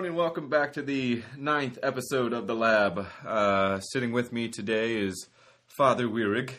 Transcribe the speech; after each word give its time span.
everyone, 0.00 0.16
and 0.16 0.24
welcome 0.24 0.48
back 0.48 0.72
to 0.72 0.80
the 0.80 1.22
ninth 1.36 1.78
episode 1.82 2.32
of 2.32 2.46
the 2.46 2.54
lab. 2.54 3.06
Uh, 3.22 3.78
sitting 3.80 4.12
with 4.12 4.32
me 4.32 4.48
today 4.48 4.96
is 4.96 5.28
Father 5.66 6.06
Weirig. 6.06 6.52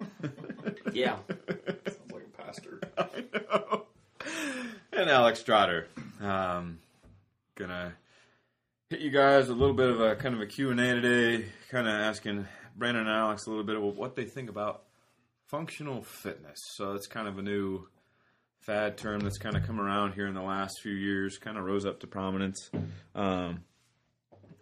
Yeah. 0.94 1.16
Sounds 1.28 2.10
like 2.10 2.22
a 2.22 2.42
pastor. 2.42 2.80
I 2.96 3.24
know. 3.34 3.82
And 4.92 5.10
Alex 5.10 5.42
Trotter. 5.42 5.88
Um, 6.22 6.78
gonna 7.54 7.92
hit 8.88 9.00
you 9.00 9.10
guys 9.10 9.50
a 9.50 9.54
little 9.54 9.74
bit 9.74 9.90
of 9.90 10.00
a 10.00 10.16
kind 10.16 10.34
of 10.34 10.40
a 10.40 10.46
Q&A 10.46 10.74
today, 10.74 11.44
kind 11.70 11.86
of 11.86 11.92
asking 11.92 12.46
Brandon 12.76 13.06
and 13.06 13.14
Alex 13.14 13.44
a 13.44 13.50
little 13.50 13.64
bit 13.64 13.76
of 13.76 13.82
what 13.82 14.16
they 14.16 14.24
think 14.24 14.48
about 14.48 14.84
functional 15.48 16.02
fitness. 16.02 16.60
So 16.76 16.94
it's 16.94 17.06
kind 17.06 17.28
of 17.28 17.36
a 17.36 17.42
new 17.42 17.88
fad 18.66 18.98
term 18.98 19.20
that's 19.20 19.38
kind 19.38 19.56
of 19.56 19.64
come 19.64 19.80
around 19.80 20.12
here 20.12 20.26
in 20.26 20.34
the 20.34 20.42
last 20.42 20.80
few 20.82 20.92
years, 20.92 21.38
kind 21.38 21.56
of 21.56 21.64
rose 21.64 21.86
up 21.86 22.00
to 22.00 22.06
prominence 22.08 22.68
um, 23.14 23.62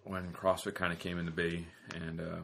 when 0.04 0.30
CrossFit 0.32 0.74
kind 0.74 0.92
of 0.92 0.98
came 0.98 1.18
into 1.18 1.32
being, 1.32 1.66
and 1.94 2.20
uh, 2.20 2.40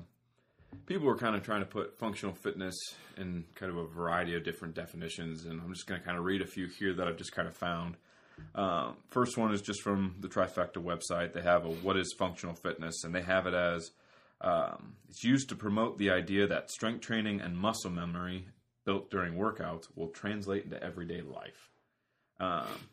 people 0.86 1.06
were 1.06 1.18
kind 1.18 1.36
of 1.36 1.42
trying 1.42 1.60
to 1.60 1.66
put 1.66 1.98
functional 1.98 2.34
fitness 2.34 2.74
in 3.18 3.44
kind 3.54 3.70
of 3.70 3.76
a 3.76 3.86
variety 3.86 4.34
of 4.34 4.42
different 4.42 4.74
definitions, 4.74 5.44
and 5.44 5.60
I'm 5.60 5.72
just 5.72 5.86
going 5.86 6.00
to 6.00 6.06
kind 6.06 6.16
of 6.16 6.24
read 6.24 6.40
a 6.40 6.46
few 6.46 6.66
here 6.66 6.94
that 6.94 7.06
I've 7.06 7.18
just 7.18 7.32
kind 7.32 7.46
of 7.46 7.54
found. 7.54 7.96
Um, 8.54 8.96
first 9.10 9.36
one 9.36 9.52
is 9.52 9.60
just 9.60 9.82
from 9.82 10.16
the 10.20 10.28
Trifecta 10.28 10.78
website. 10.78 11.34
They 11.34 11.42
have 11.42 11.66
a 11.66 11.68
"What 11.68 11.98
is 11.98 12.14
functional 12.18 12.54
fitness?" 12.54 13.04
and 13.04 13.14
they 13.14 13.20
have 13.20 13.46
it 13.46 13.52
as 13.52 13.90
um, 14.40 14.94
it's 15.10 15.22
used 15.22 15.50
to 15.50 15.56
promote 15.56 15.98
the 15.98 16.08
idea 16.08 16.46
that 16.46 16.70
strength 16.70 17.02
training 17.02 17.42
and 17.42 17.54
muscle 17.54 17.90
memory 17.90 18.46
built 18.84 19.10
during 19.10 19.34
workouts 19.34 19.84
will 19.94 20.08
translate 20.08 20.64
into 20.64 20.82
everyday 20.82 21.22
life. 21.22 21.70
Um, 22.38 22.88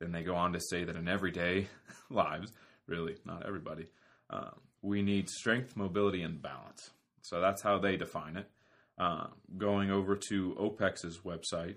then 0.00 0.12
they 0.12 0.22
go 0.22 0.34
on 0.34 0.52
to 0.52 0.60
say 0.60 0.84
that 0.84 0.96
in 0.96 1.08
everyday 1.08 1.68
lives, 2.10 2.52
really 2.86 3.16
not 3.24 3.46
everybody, 3.46 3.86
um, 4.30 4.54
we 4.82 5.02
need 5.02 5.28
strength, 5.28 5.76
mobility, 5.76 6.22
and 6.22 6.42
balance. 6.42 6.90
So 7.22 7.40
that's 7.40 7.62
how 7.62 7.78
they 7.78 7.96
define 7.96 8.36
it. 8.36 8.50
Um, 8.98 9.32
going 9.56 9.90
over 9.90 10.16
to 10.28 10.56
OPEX's 10.60 11.20
website, 11.20 11.76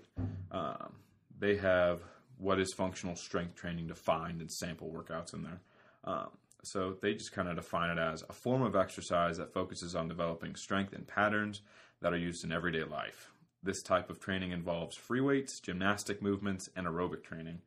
um, 0.50 0.94
they 1.38 1.56
have 1.56 2.02
what 2.38 2.60
is 2.60 2.72
functional 2.74 3.16
strength 3.16 3.54
training 3.54 3.86
defined 3.86 4.40
and 4.40 4.50
sample 4.50 4.90
workouts 4.90 5.34
in 5.34 5.42
there. 5.42 5.60
Um, 6.04 6.28
so 6.62 6.96
they 7.00 7.14
just 7.14 7.32
kind 7.32 7.48
of 7.48 7.56
define 7.56 7.96
it 7.96 8.00
as 8.00 8.22
a 8.28 8.32
form 8.32 8.62
of 8.62 8.74
exercise 8.76 9.38
that 9.38 9.52
focuses 9.52 9.94
on 9.94 10.08
developing 10.08 10.56
strength 10.56 10.92
and 10.92 11.06
patterns 11.06 11.62
that 12.02 12.12
are 12.12 12.18
used 12.18 12.44
in 12.44 12.52
everyday 12.52 12.84
life. 12.84 13.30
This 13.66 13.82
type 13.82 14.10
of 14.10 14.20
training 14.20 14.52
involves 14.52 14.96
free 14.96 15.20
weights, 15.20 15.58
gymnastic 15.58 16.22
movements, 16.22 16.68
and 16.76 16.86
aerobic 16.86 17.24
training. 17.24 17.62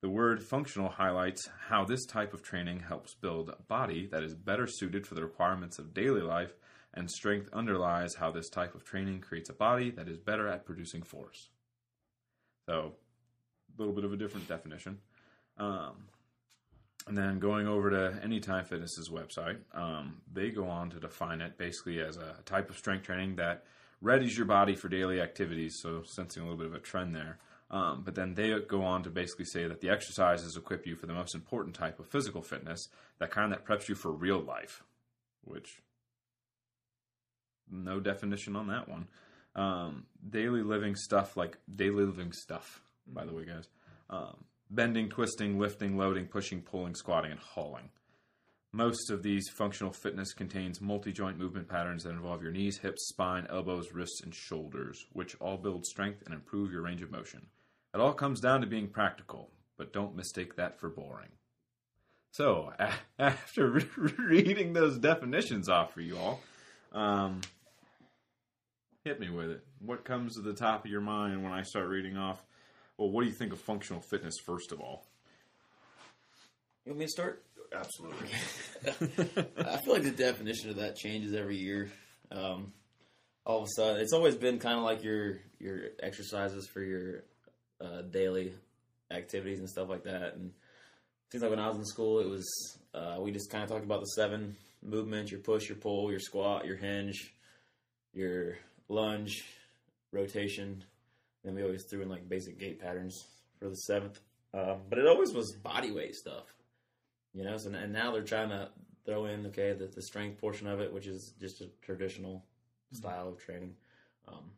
The 0.00 0.08
word 0.08 0.42
functional 0.42 0.88
highlights 0.88 1.46
how 1.68 1.84
this 1.84 2.06
type 2.06 2.32
of 2.32 2.42
training 2.42 2.80
helps 2.80 3.12
build 3.12 3.50
a 3.50 3.62
body 3.64 4.08
that 4.12 4.22
is 4.22 4.34
better 4.34 4.66
suited 4.66 5.06
for 5.06 5.14
the 5.14 5.22
requirements 5.22 5.78
of 5.78 5.92
daily 5.92 6.22
life, 6.22 6.54
and 6.94 7.10
strength 7.10 7.50
underlies 7.52 8.14
how 8.14 8.30
this 8.30 8.48
type 8.48 8.74
of 8.74 8.82
training 8.82 9.20
creates 9.20 9.50
a 9.50 9.52
body 9.52 9.90
that 9.90 10.08
is 10.08 10.16
better 10.16 10.48
at 10.48 10.64
producing 10.64 11.02
force. 11.02 11.50
So, 12.64 12.94
a 13.76 13.78
little 13.78 13.94
bit 13.94 14.04
of 14.04 14.14
a 14.14 14.16
different 14.16 14.48
definition. 14.48 15.00
Um, 15.58 16.06
and 17.06 17.18
then 17.18 17.40
going 17.40 17.68
over 17.68 17.90
to 17.90 18.18
Anytime 18.24 18.64
Fitness's 18.64 19.10
website, 19.10 19.58
um, 19.74 20.22
they 20.32 20.48
go 20.48 20.66
on 20.66 20.88
to 20.90 20.98
define 20.98 21.42
it 21.42 21.58
basically 21.58 22.00
as 22.00 22.16
a 22.16 22.36
type 22.46 22.70
of 22.70 22.78
strength 22.78 23.04
training 23.04 23.36
that 23.36 23.64
readies 24.02 24.36
your 24.36 24.46
body 24.46 24.74
for 24.74 24.88
daily 24.88 25.20
activities. 25.20 25.78
So 25.80 26.02
sensing 26.04 26.42
a 26.42 26.44
little 26.46 26.58
bit 26.58 26.66
of 26.66 26.74
a 26.74 26.80
trend 26.80 27.14
there. 27.14 27.38
Um, 27.70 28.02
but 28.04 28.16
then 28.16 28.34
they 28.34 28.52
go 28.66 28.82
on 28.82 29.04
to 29.04 29.10
basically 29.10 29.44
say 29.44 29.68
that 29.68 29.80
the 29.80 29.90
exercises 29.90 30.56
equip 30.56 30.86
you 30.86 30.96
for 30.96 31.06
the 31.06 31.12
most 31.12 31.34
important 31.34 31.76
type 31.76 32.00
of 32.00 32.06
physical 32.08 32.42
fitness, 32.42 32.88
that 33.20 33.30
kind 33.30 33.52
that 33.52 33.64
preps 33.64 33.88
you 33.88 33.94
for 33.94 34.10
real 34.10 34.40
life, 34.40 34.82
which 35.44 35.80
no 37.70 38.00
definition 38.00 38.56
on 38.56 38.66
that 38.66 38.88
one. 38.88 39.06
Um, 39.54 40.06
daily 40.28 40.62
living 40.62 40.96
stuff 40.96 41.36
like 41.36 41.58
daily 41.72 42.04
living 42.04 42.32
stuff, 42.32 42.82
by 43.06 43.24
the 43.24 43.32
way, 43.32 43.44
guys. 43.44 43.68
Um, 44.08 44.44
bending, 44.68 45.08
twisting, 45.08 45.58
lifting, 45.58 45.96
loading, 45.96 46.26
pushing, 46.26 46.62
pulling, 46.62 46.94
squatting, 46.94 47.30
and 47.30 47.40
hauling. 47.40 47.90
Most 48.72 49.10
of 49.10 49.24
these 49.24 49.48
functional 49.48 49.92
fitness 49.92 50.32
contains 50.32 50.80
multi-joint 50.80 51.36
movement 51.36 51.68
patterns 51.68 52.04
that 52.04 52.10
involve 52.10 52.40
your 52.40 52.52
knees, 52.52 52.78
hips, 52.78 53.08
spine, 53.08 53.46
elbows, 53.50 53.92
wrists, 53.92 54.20
and 54.22 54.32
shoulders, 54.32 55.04
which 55.12 55.34
all 55.40 55.56
build 55.56 55.84
strength 55.84 56.22
and 56.24 56.32
improve 56.32 56.70
your 56.70 56.82
range 56.82 57.02
of 57.02 57.10
motion. 57.10 57.46
It 57.92 58.00
all 58.00 58.12
comes 58.12 58.40
down 58.40 58.60
to 58.60 58.68
being 58.68 58.86
practical, 58.86 59.50
but 59.76 59.92
don't 59.92 60.14
mistake 60.14 60.54
that 60.54 60.78
for 60.78 60.88
boring. 60.88 61.30
So, 62.30 62.72
after 63.18 63.70
re- 63.70 63.84
reading 64.18 64.72
those 64.72 64.98
definitions 64.98 65.68
off 65.68 65.92
for 65.92 66.00
you 66.00 66.16
all, 66.16 66.40
um, 66.92 67.40
hit 69.02 69.18
me 69.18 69.30
with 69.30 69.50
it. 69.50 69.64
What 69.80 70.04
comes 70.04 70.36
to 70.36 70.42
the 70.42 70.54
top 70.54 70.84
of 70.84 70.90
your 70.92 71.00
mind 71.00 71.42
when 71.42 71.52
I 71.52 71.62
start 71.62 71.88
reading 71.88 72.16
off? 72.16 72.40
Well, 72.96 73.10
what 73.10 73.22
do 73.22 73.26
you 73.26 73.34
think 73.34 73.52
of 73.52 73.60
functional 73.60 74.00
fitness, 74.00 74.38
first 74.38 74.70
of 74.70 74.80
all? 74.80 75.06
You 76.84 76.92
want 76.92 77.00
me 77.00 77.06
to 77.06 77.10
start? 77.10 77.44
Absolutely. 77.72 78.28
I 79.58 79.76
feel 79.78 79.94
like 79.94 80.02
the 80.02 80.10
definition 80.10 80.70
of 80.70 80.76
that 80.76 80.96
changes 80.96 81.34
every 81.34 81.56
year. 81.56 81.90
Um, 82.32 82.72
all 83.46 83.58
of 83.58 83.64
a 83.64 83.68
sudden, 83.76 84.00
it's 84.00 84.12
always 84.12 84.34
been 84.36 84.58
kind 84.58 84.76
of 84.76 84.84
like 84.84 85.02
your 85.02 85.38
your 85.58 85.80
exercises 86.02 86.68
for 86.72 86.82
your 86.82 87.24
uh, 87.80 88.02
daily 88.02 88.52
activities 89.10 89.60
and 89.60 89.68
stuff 89.68 89.88
like 89.88 90.04
that. 90.04 90.34
And 90.34 90.52
seems 91.30 91.42
like 91.42 91.50
when 91.50 91.60
I 91.60 91.68
was 91.68 91.76
in 91.76 91.84
school, 91.84 92.20
it 92.20 92.28
was 92.28 92.78
uh, 92.94 93.16
we 93.20 93.30
just 93.30 93.50
kind 93.50 93.62
of 93.62 93.70
talked 93.70 93.84
about 93.84 94.00
the 94.00 94.06
seven 94.06 94.56
movements: 94.82 95.30
your 95.30 95.40
push, 95.40 95.68
your 95.68 95.78
pull, 95.78 96.10
your 96.10 96.20
squat, 96.20 96.66
your 96.66 96.76
hinge, 96.76 97.34
your 98.12 98.56
lunge, 98.88 99.44
rotation. 100.12 100.84
Then 101.44 101.54
we 101.54 101.62
always 101.62 101.84
threw 101.88 102.02
in 102.02 102.08
like 102.08 102.28
basic 102.28 102.58
gait 102.58 102.80
patterns 102.80 103.16
for 103.58 103.68
the 103.68 103.76
seventh. 103.76 104.20
Um, 104.52 104.80
but 104.88 104.98
it 104.98 105.06
always 105.06 105.32
was 105.32 105.54
body 105.62 105.92
weight 105.92 106.14
stuff. 106.14 106.44
You 107.34 107.44
know, 107.44 107.56
so 107.56 107.70
and 107.72 107.92
now 107.92 108.12
they're 108.12 108.22
trying 108.22 108.48
to 108.50 108.68
throw 109.06 109.26
in 109.26 109.46
okay 109.46 109.72
the, 109.72 109.86
the 109.86 110.02
strength 110.02 110.40
portion 110.40 110.66
of 110.66 110.80
it, 110.80 110.92
which 110.92 111.06
is 111.06 111.32
just 111.40 111.60
a 111.60 111.68
traditional 111.82 112.44
style 112.92 113.28
of 113.28 113.38
training. 113.38 113.74
Um, 114.26 114.50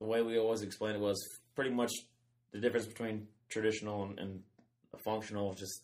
the 0.00 0.06
way 0.06 0.22
we 0.22 0.38
always 0.38 0.62
explained 0.62 0.96
it 0.96 1.00
was 1.02 1.18
pretty 1.54 1.70
much 1.70 1.92
the 2.52 2.60
difference 2.60 2.86
between 2.86 3.26
traditional 3.48 4.04
and, 4.04 4.18
and 4.18 4.42
a 4.92 4.98
functional. 4.98 5.54
Just 5.54 5.80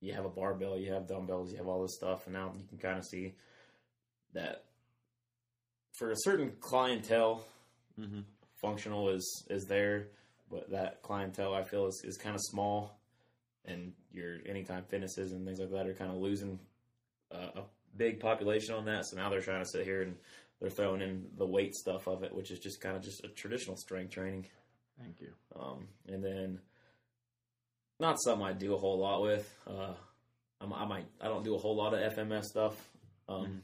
you 0.00 0.12
have 0.14 0.24
a 0.24 0.28
barbell, 0.28 0.76
you 0.76 0.92
have 0.92 1.06
dumbbells, 1.06 1.52
you 1.52 1.58
have 1.58 1.68
all 1.68 1.82
this 1.82 1.94
stuff, 1.94 2.26
and 2.26 2.34
now 2.34 2.52
you 2.58 2.64
can 2.68 2.78
kind 2.78 2.98
of 2.98 3.04
see 3.04 3.34
that 4.34 4.64
for 5.92 6.10
a 6.10 6.16
certain 6.16 6.52
clientele, 6.60 7.44
Mm-hmm. 8.00 8.20
functional 8.60 9.10
is 9.10 9.44
is 9.50 9.66
there, 9.66 10.08
but 10.50 10.70
that 10.70 11.02
clientele 11.02 11.54
I 11.54 11.62
feel 11.62 11.86
is, 11.86 12.02
is 12.04 12.16
kind 12.16 12.34
of 12.34 12.40
small, 12.40 12.98
and 13.64 13.92
your 14.12 14.38
anytime 14.46 14.84
fitnesses 14.88 15.32
and 15.32 15.46
things 15.46 15.58
like 15.58 15.70
that 15.70 15.86
are 15.86 15.94
kind 15.94 16.10
of 16.10 16.18
losing 16.18 16.58
uh, 17.32 17.60
a 17.60 17.62
big 17.96 18.20
population 18.20 18.74
on 18.74 18.84
that. 18.86 19.06
So 19.06 19.16
now 19.16 19.30
they're 19.30 19.40
trying 19.40 19.62
to 19.62 19.68
sit 19.68 19.84
here 19.84 20.02
and 20.02 20.16
they're 20.60 20.70
throwing 20.70 21.00
in 21.00 21.26
the 21.36 21.46
weight 21.46 21.74
stuff 21.74 22.06
of 22.06 22.22
it, 22.22 22.34
which 22.34 22.50
is 22.50 22.58
just 22.58 22.80
kind 22.80 22.96
of 22.96 23.02
just 23.02 23.24
a 23.24 23.28
traditional 23.28 23.76
strength 23.76 24.12
training. 24.12 24.46
Thank 25.00 25.20
you. 25.20 25.32
Um, 25.58 25.88
and 26.06 26.22
then 26.22 26.58
not 27.98 28.20
something 28.20 28.46
I 28.46 28.52
do 28.52 28.74
a 28.74 28.78
whole 28.78 28.98
lot 28.98 29.22
with. 29.22 29.52
Uh, 29.66 29.94
I'm, 30.60 30.72
I 30.72 30.84
might 30.84 31.06
I 31.20 31.26
don't 31.26 31.44
do 31.44 31.54
a 31.54 31.58
whole 31.58 31.76
lot 31.76 31.94
of 31.94 32.14
FMS 32.14 32.44
stuff. 32.44 32.74
Um, 33.28 33.62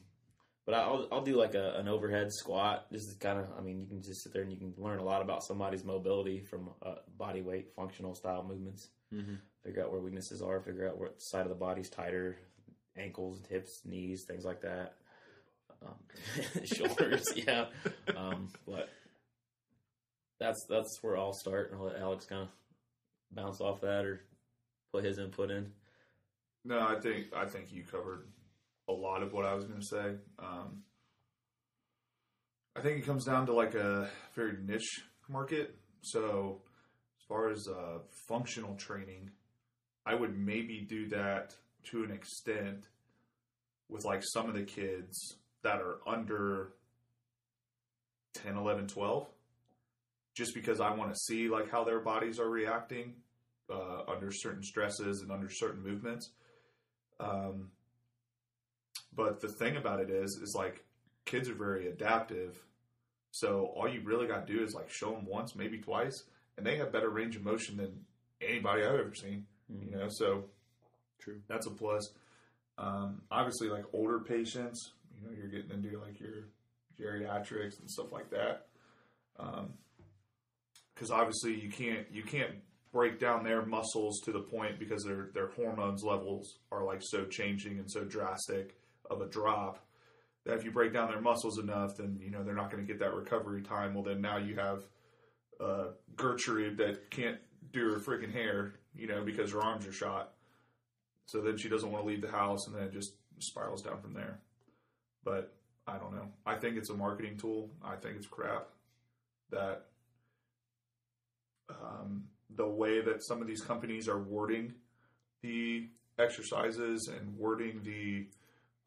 But 0.69 0.75
I'll 0.75 1.09
I'll 1.11 1.23
do 1.23 1.35
like 1.35 1.55
a, 1.55 1.77
an 1.79 1.89
overhead 1.89 2.31
squat. 2.31 2.89
This 2.91 3.01
is 3.01 3.17
kind 3.19 3.39
of 3.39 3.47
I 3.59 3.63
mean 3.63 3.81
you 3.81 3.87
can 3.87 4.03
just 4.03 4.23
sit 4.23 4.35
there 4.35 4.43
and 4.43 4.53
you 4.53 4.59
can 4.59 4.75
learn 4.77 4.99
a 4.99 5.03
lot 5.03 5.23
about 5.23 5.43
somebody's 5.43 5.83
mobility 5.83 6.41
from 6.41 6.69
uh, 6.83 6.97
body 7.17 7.41
weight, 7.41 7.73
functional 7.75 8.15
style 8.15 8.45
movements. 8.47 8.91
Mm-hmm. 9.11 9.37
Figure 9.65 9.83
out 9.83 9.91
where 9.91 10.03
weaknesses 10.03 10.43
are. 10.43 10.61
Figure 10.61 10.87
out 10.87 10.99
what 10.99 11.15
side 11.23 11.45
of 11.45 11.49
the 11.49 11.55
body's 11.55 11.89
tighter, 11.89 12.37
ankles, 12.99 13.41
hips, 13.49 13.81
knees, 13.87 14.27
things 14.29 14.45
like 14.45 14.61
that. 14.61 14.97
Um, 15.83 16.65
shoulders, 16.67 17.25
yeah. 17.35 17.65
Um, 18.15 18.51
but 18.67 18.91
that's 20.39 20.67
that's 20.69 20.99
where 21.01 21.17
I'll 21.17 21.33
start, 21.33 21.71
and 21.73 21.81
I'll 21.81 21.87
let 21.87 21.97
Alex 21.99 22.27
kind 22.27 22.43
of 22.43 22.49
bounce 23.33 23.63
off 23.63 23.81
that 23.81 24.05
or 24.05 24.21
put 24.93 25.03
his 25.03 25.17
input 25.19 25.51
in. 25.51 25.73
No, 26.67 26.79
I 26.79 27.01
think 27.01 27.29
I 27.35 27.47
think 27.47 27.73
you 27.73 27.85
covered 27.91 28.27
a 28.89 28.93
lot 28.93 29.23
of 29.23 29.33
what 29.33 29.45
I 29.45 29.55
was 29.55 29.65
going 29.65 29.81
to 29.81 29.87
say. 29.87 30.15
Um, 30.39 30.83
I 32.77 32.81
think 32.81 32.99
it 32.99 33.07
comes 33.07 33.25
down 33.25 33.47
to 33.47 33.53
like 33.53 33.75
a 33.75 34.09
very 34.35 34.57
niche 34.65 35.03
market. 35.29 35.77
So, 36.01 36.63
as 37.19 37.27
far 37.27 37.51
as 37.51 37.67
uh, 37.69 37.99
functional 38.29 38.75
training, 38.77 39.31
I 40.07 40.15
would 40.15 40.39
maybe 40.39 40.87
do 40.89 41.09
that 41.09 41.55
to 41.91 42.05
an 42.05 42.11
extent 42.11 42.89
with 43.89 44.05
like 44.05 44.23
some 44.23 44.49
of 44.49 44.55
the 44.55 44.63
kids 44.63 45.37
that 45.63 45.81
are 45.81 45.99
under 46.07 46.73
10, 48.35 48.57
11, 48.57 48.87
12, 48.87 49.27
just 50.37 50.55
because 50.55 50.81
I 50.81 50.95
want 50.95 51.13
to 51.13 51.19
see 51.19 51.49
like 51.49 51.71
how 51.71 51.85
their 51.85 52.01
bodies 52.01 52.39
are 52.39 52.49
reacting 52.49 53.15
uh, 53.71 54.03
under 54.09 54.31
certain 54.31 54.63
stresses 54.63 55.23
and 55.23 55.33
under 55.33 55.49
certain 55.51 55.83
movements. 55.83 56.31
Um, 57.21 57.71
but 59.15 59.41
the 59.41 59.49
thing 59.49 59.77
about 59.77 60.01
it 60.01 60.11
is, 60.11 60.39
is 60.43 60.55
like 60.57 60.85
kids 61.25 61.49
are 61.49 61.55
very 61.55 61.89
adaptive. 61.89 62.63
So 63.31 63.73
all 63.77 63.89
you 63.89 64.01
really 64.03 64.27
got 64.27 64.47
to 64.47 64.53
do 64.53 64.63
is 64.63 64.75
like 64.75 64.91
show 64.91 65.13
them 65.13 65.27
once, 65.27 65.55
maybe 65.55 65.79
twice, 65.79 66.25
and 66.57 66.67
they 66.67 66.77
have 66.77 66.93
better 66.93 67.11
range 67.11 67.37
of 67.37 67.45
motion 67.45 67.77
than 67.77 68.05
anybody 68.41 68.83
I've 68.83 69.01
ever 69.01 69.15
seen. 69.15 69.47
You 69.69 69.97
know, 69.97 70.09
so 70.09 70.45
True. 71.21 71.41
that's 71.47 71.67
a 71.67 71.71
plus. 71.71 72.11
Um, 72.79 73.23
obviously, 73.31 73.69
like 73.69 73.85
older 73.93 74.21
patients, 74.21 74.93
you 75.15 75.27
know, 75.27 75.37
you're 75.37 75.49
getting 75.49 75.71
into 75.71 76.01
like 76.01 76.21
your 76.21 76.47
geriatrics 76.99 77.81
and 77.81 77.91
stuff 77.91 78.13
like 78.13 78.31
that. 78.31 78.67
Because 80.95 81.11
obviously, 81.11 81.61
you 81.61 81.71
can't 81.71 82.07
you 82.11 82.23
can't 82.23 82.53
break 82.93 83.19
down 83.19 83.45
their 83.45 83.65
muscles 83.65 84.21
to 84.25 84.33
the 84.33 84.41
point 84.41 84.79
because 84.79 85.05
their 85.05 85.29
their 85.35 85.49
hormones 85.49 86.03
levels 86.03 86.59
are 86.73 86.85
like 86.85 87.01
so 87.03 87.27
changing 87.27 87.79
and 87.79 87.91
so 87.91 88.05
drastic 88.05 88.77
of 89.11 89.21
a 89.21 89.27
drop 89.27 89.85
that 90.45 90.55
if 90.55 90.65
you 90.65 90.71
break 90.71 90.93
down 90.93 91.11
their 91.11 91.21
muscles 91.21 91.59
enough, 91.59 91.97
then 91.97 92.19
you 92.23 92.31
know 92.31 92.43
they're 92.43 92.55
not 92.55 92.71
going 92.71 92.85
to 92.85 92.87
get 92.87 92.99
that 93.01 93.15
recovery 93.15 93.63
time. 93.63 93.95
Well, 93.95 94.03
then 94.03 94.21
now 94.21 94.39
you 94.39 94.57
have 94.57 94.85
uh, 95.61 95.89
Gertrude 96.17 96.79
that 96.79 97.11
can't 97.11 97.39
do 97.73 97.91
her 97.91 97.99
freaking 97.99 98.33
hair, 98.33 98.75
you 98.95 99.07
know, 99.07 99.23
because 99.25 99.53
her 99.53 99.61
arms 99.61 99.87
are 99.87 99.93
shot. 99.93 100.33
So 101.27 101.41
then 101.43 101.59
she 101.59 101.69
doesn't 101.69 101.91
want 101.91 102.05
to 102.05 102.09
leave 102.09 102.23
the 102.23 102.31
house, 102.31 102.67
and 102.67 102.75
then 102.75 102.85
it 102.85 102.93
just 102.93 103.13
spirals 103.39 103.83
down 103.83 104.01
from 104.01 104.15
there. 104.15 104.41
But 105.25 105.55
I 105.87 105.99
don't 105.99 106.15
know. 106.15 106.29
I 106.47 106.55
think 106.55 106.77
it's 106.77 106.91
a 106.91 106.95
marketing 106.95 107.37
tool. 107.37 107.71
I 107.85 107.97
think 107.97 108.17
it's 108.17 108.27
crap. 108.27 108.69
That 109.51 109.87
um, 111.69 112.25
the 112.57 112.67
way 112.67 113.01
that 113.03 113.23
some 113.23 113.43
of 113.43 113.47
these 113.47 113.61
companies 113.61 114.09
are 114.09 114.19
wording 114.19 114.75
the 115.43 115.89
exercises 116.19 117.09
and 117.09 117.37
wording 117.37 117.81
the 117.85 118.27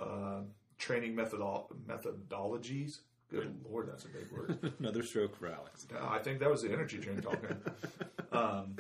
uh, 0.02 0.42
training 0.78 1.16
methodol- 1.16 1.68
methodologies. 1.88 2.92
Good 3.30 3.56
lord, 3.70 3.88
that's 3.90 4.04
a 4.06 4.10
big 4.10 4.30
word. 4.32 4.74
Another 4.80 5.04
stroke 5.04 5.38
for 5.38 5.48
Alex. 5.48 5.88
Uh, 5.94 6.06
I 6.10 6.20
think 6.20 6.40
that 6.40 6.50
was 6.50 6.62
the 6.64 6.72
energy 6.74 6.98
drink 6.98 7.22
talking. 7.24 7.56
um, 8.34 8.76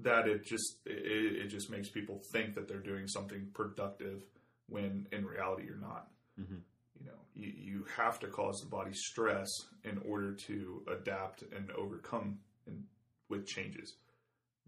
that 0.00 0.26
it 0.28 0.44
just 0.44 0.76
it, 0.86 1.36
it 1.44 1.48
just 1.48 1.70
makes 1.70 1.88
people 1.88 2.20
think 2.32 2.54
that 2.54 2.68
they're 2.68 2.78
doing 2.78 3.06
something 3.06 3.48
productive 3.54 4.22
when 4.68 5.06
in 5.12 5.24
reality 5.26 5.64
you're 5.66 5.76
not. 5.76 6.08
Mhm. 6.40 6.60
You 6.98 7.06
know, 7.06 7.18
you, 7.34 7.52
you 7.56 7.86
have 7.96 8.18
to 8.20 8.26
cause 8.28 8.60
the 8.62 8.68
body 8.68 8.92
stress 8.92 9.48
in 9.84 9.98
order 10.06 10.34
to 10.34 10.82
adapt 10.90 11.42
and 11.56 11.70
overcome 11.72 12.38
and 12.66 12.84
with 13.28 13.46
changes. 13.46 13.94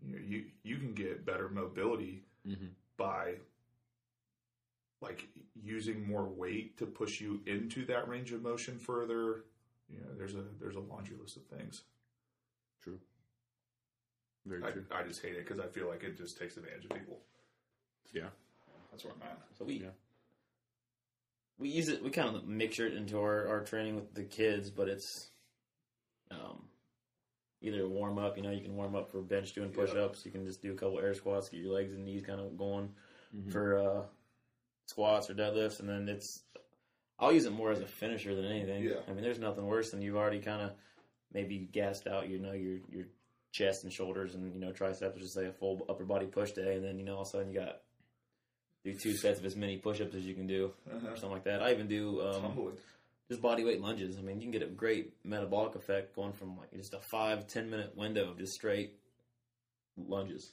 You 0.03 0.13
know, 0.13 0.19
you 0.27 0.45
you 0.63 0.77
can 0.79 0.95
get 0.95 1.25
better 1.27 1.49
mobility 1.49 2.25
Mhm. 2.47 2.71
by 2.97 3.35
like 5.03 5.29
using 5.61 6.09
more 6.09 6.25
weight 6.25 6.79
to 6.79 6.87
push 6.87 7.21
you 7.21 7.41
into 7.47 7.85
that 7.87 8.09
range 8.09 8.33
of 8.33 8.43
motion 8.43 8.79
further. 8.79 9.45
You 9.89 9.99
know, 9.99 10.15
there's 10.17 10.35
a 10.35 10.45
there's 10.61 10.77
a 10.77 10.81
laundry 10.81 11.17
list 11.21 11.37
of 11.37 11.45
things. 11.47 11.83
True. 12.83 12.99
Very 14.47 14.65
I, 14.65 14.71
true. 14.71 14.85
I 14.91 15.03
just 15.03 15.21
hate 15.21 15.35
it 15.35 15.47
because 15.47 15.61
I 15.61 15.67
feel 15.67 15.89
like 15.89 16.03
it 16.03 16.17
just 16.17 16.39
takes 16.39 16.57
advantage 16.57 16.85
of 16.85 16.91
people. 16.91 17.19
Yeah. 18.13 18.29
That's 18.91 19.05
where 19.05 19.13
I'm 19.15 19.23
at. 19.23 19.39
So 19.59 19.65
we 19.65 19.75
Yeah. 19.75 19.89
we 21.59 21.69
use 21.69 21.89
it. 21.89 22.03
We 22.03 22.11
kind 22.11 22.35
of 22.35 22.47
mixture 22.47 22.87
it 22.87 22.95
into 22.95 23.19
our, 23.19 23.47
our 23.49 23.61
training 23.61 23.97
with 23.97 24.15
the 24.15 24.25
kids, 24.25 24.71
but 24.71 24.89
it's 24.89 25.31
um, 26.31 26.65
either 27.61 27.89
warm 27.89 28.19
up. 28.19 28.37
You 28.37 28.43
know, 28.43 28.51
you 28.51 28.63
can 28.63 28.77
warm 28.77 28.95
up 28.95 29.11
for 29.11 29.21
bench 29.21 29.53
doing 29.53 29.71
push 29.71 29.95
ups. 29.95 30.25
You 30.25 30.31
can 30.33 30.45
just 30.45 30.63
do 30.63 30.73
a 30.73 30.77
couple 30.77 30.99
air 30.99 31.15
squats, 31.15 31.49
get 31.49 31.61
your 31.61 31.75
legs 31.75 31.93
and 31.93 32.05
knees 32.05 32.23
kind 32.23 32.41
of 32.41 32.57
going 32.57 32.91
for 33.51 33.79
uh, 33.79 34.03
squats 34.93 35.29
or 35.31 35.35
deadlifts, 35.35 35.81
and 35.81 35.89
then 35.89 36.09
it's. 36.09 36.43
I'll 37.19 37.33
use 37.33 37.45
it 37.45 37.53
more 37.53 37.71
as 37.71 37.81
a 37.81 37.87
finisher 37.87 38.35
than 38.35 38.47
anything. 38.47 38.83
Yeah. 38.83 38.97
I 39.07 39.13
mean, 39.13 39.23
there's 39.23 39.39
nothing 39.39 39.67
worse 39.67 39.91
than 39.91 40.03
you've 40.03 40.17
already 40.17 40.41
kind 40.41 40.63
of 40.63 40.73
maybe 41.33 41.59
gassed 41.59 42.07
out. 42.07 42.29
You 42.29 42.39
know, 42.39 42.53
your 42.53 42.79
your 42.91 43.07
chest 43.53 43.85
and 43.85 43.93
shoulders 43.93 44.35
and 44.35 44.53
you 44.55 44.61
know 44.61 44.73
triceps, 44.73 45.21
just 45.21 45.35
say 45.35 45.47
a 45.47 45.53
full 45.53 45.85
upper 45.89 46.05
body 46.05 46.27
push 46.27 46.53
day, 46.53 46.77
and 46.77 46.85
then 46.85 46.99
you 46.99 47.05
know 47.05 47.17
all 47.17 47.23
of 47.23 47.29
a 47.29 47.31
sudden 47.31 47.49
you 47.49 47.59
got 47.59 47.81
do 48.85 48.95
two 48.95 49.15
sets 49.15 49.39
of 49.39 49.47
as 49.47 49.55
many 49.55 49.77
push-ups 49.77 50.15
as 50.15 50.25
you 50.27 50.35
can 50.35 50.47
do 50.47 50.73
or 51.05 51.17
something 51.17 51.31
like 51.31 51.45
that. 51.45 51.63
I 51.63 51.71
even 51.71 51.87
do 51.87 52.21
um, 52.21 52.73
just 53.29 53.41
body 53.41 53.65
weight 53.65 53.81
lunges. 53.81 54.19
I 54.19 54.23
mean, 54.23 54.41
you 54.41 54.43
can 54.43 54.51
get 54.51 54.63
a 54.63 54.71
great 54.71 55.13
metabolic 55.25 55.77
effect 55.77 56.17
going 56.17 56.33
from 56.33 56.59
like 56.59 56.73
just 56.73 56.95
a 56.95 56.99
five 56.99 57.47
ten 57.47 57.71
minute 57.71 57.97
window 57.97 58.31
of 58.31 58.39
just 58.39 58.55
straight 58.55 58.99
lunges. 59.97 60.53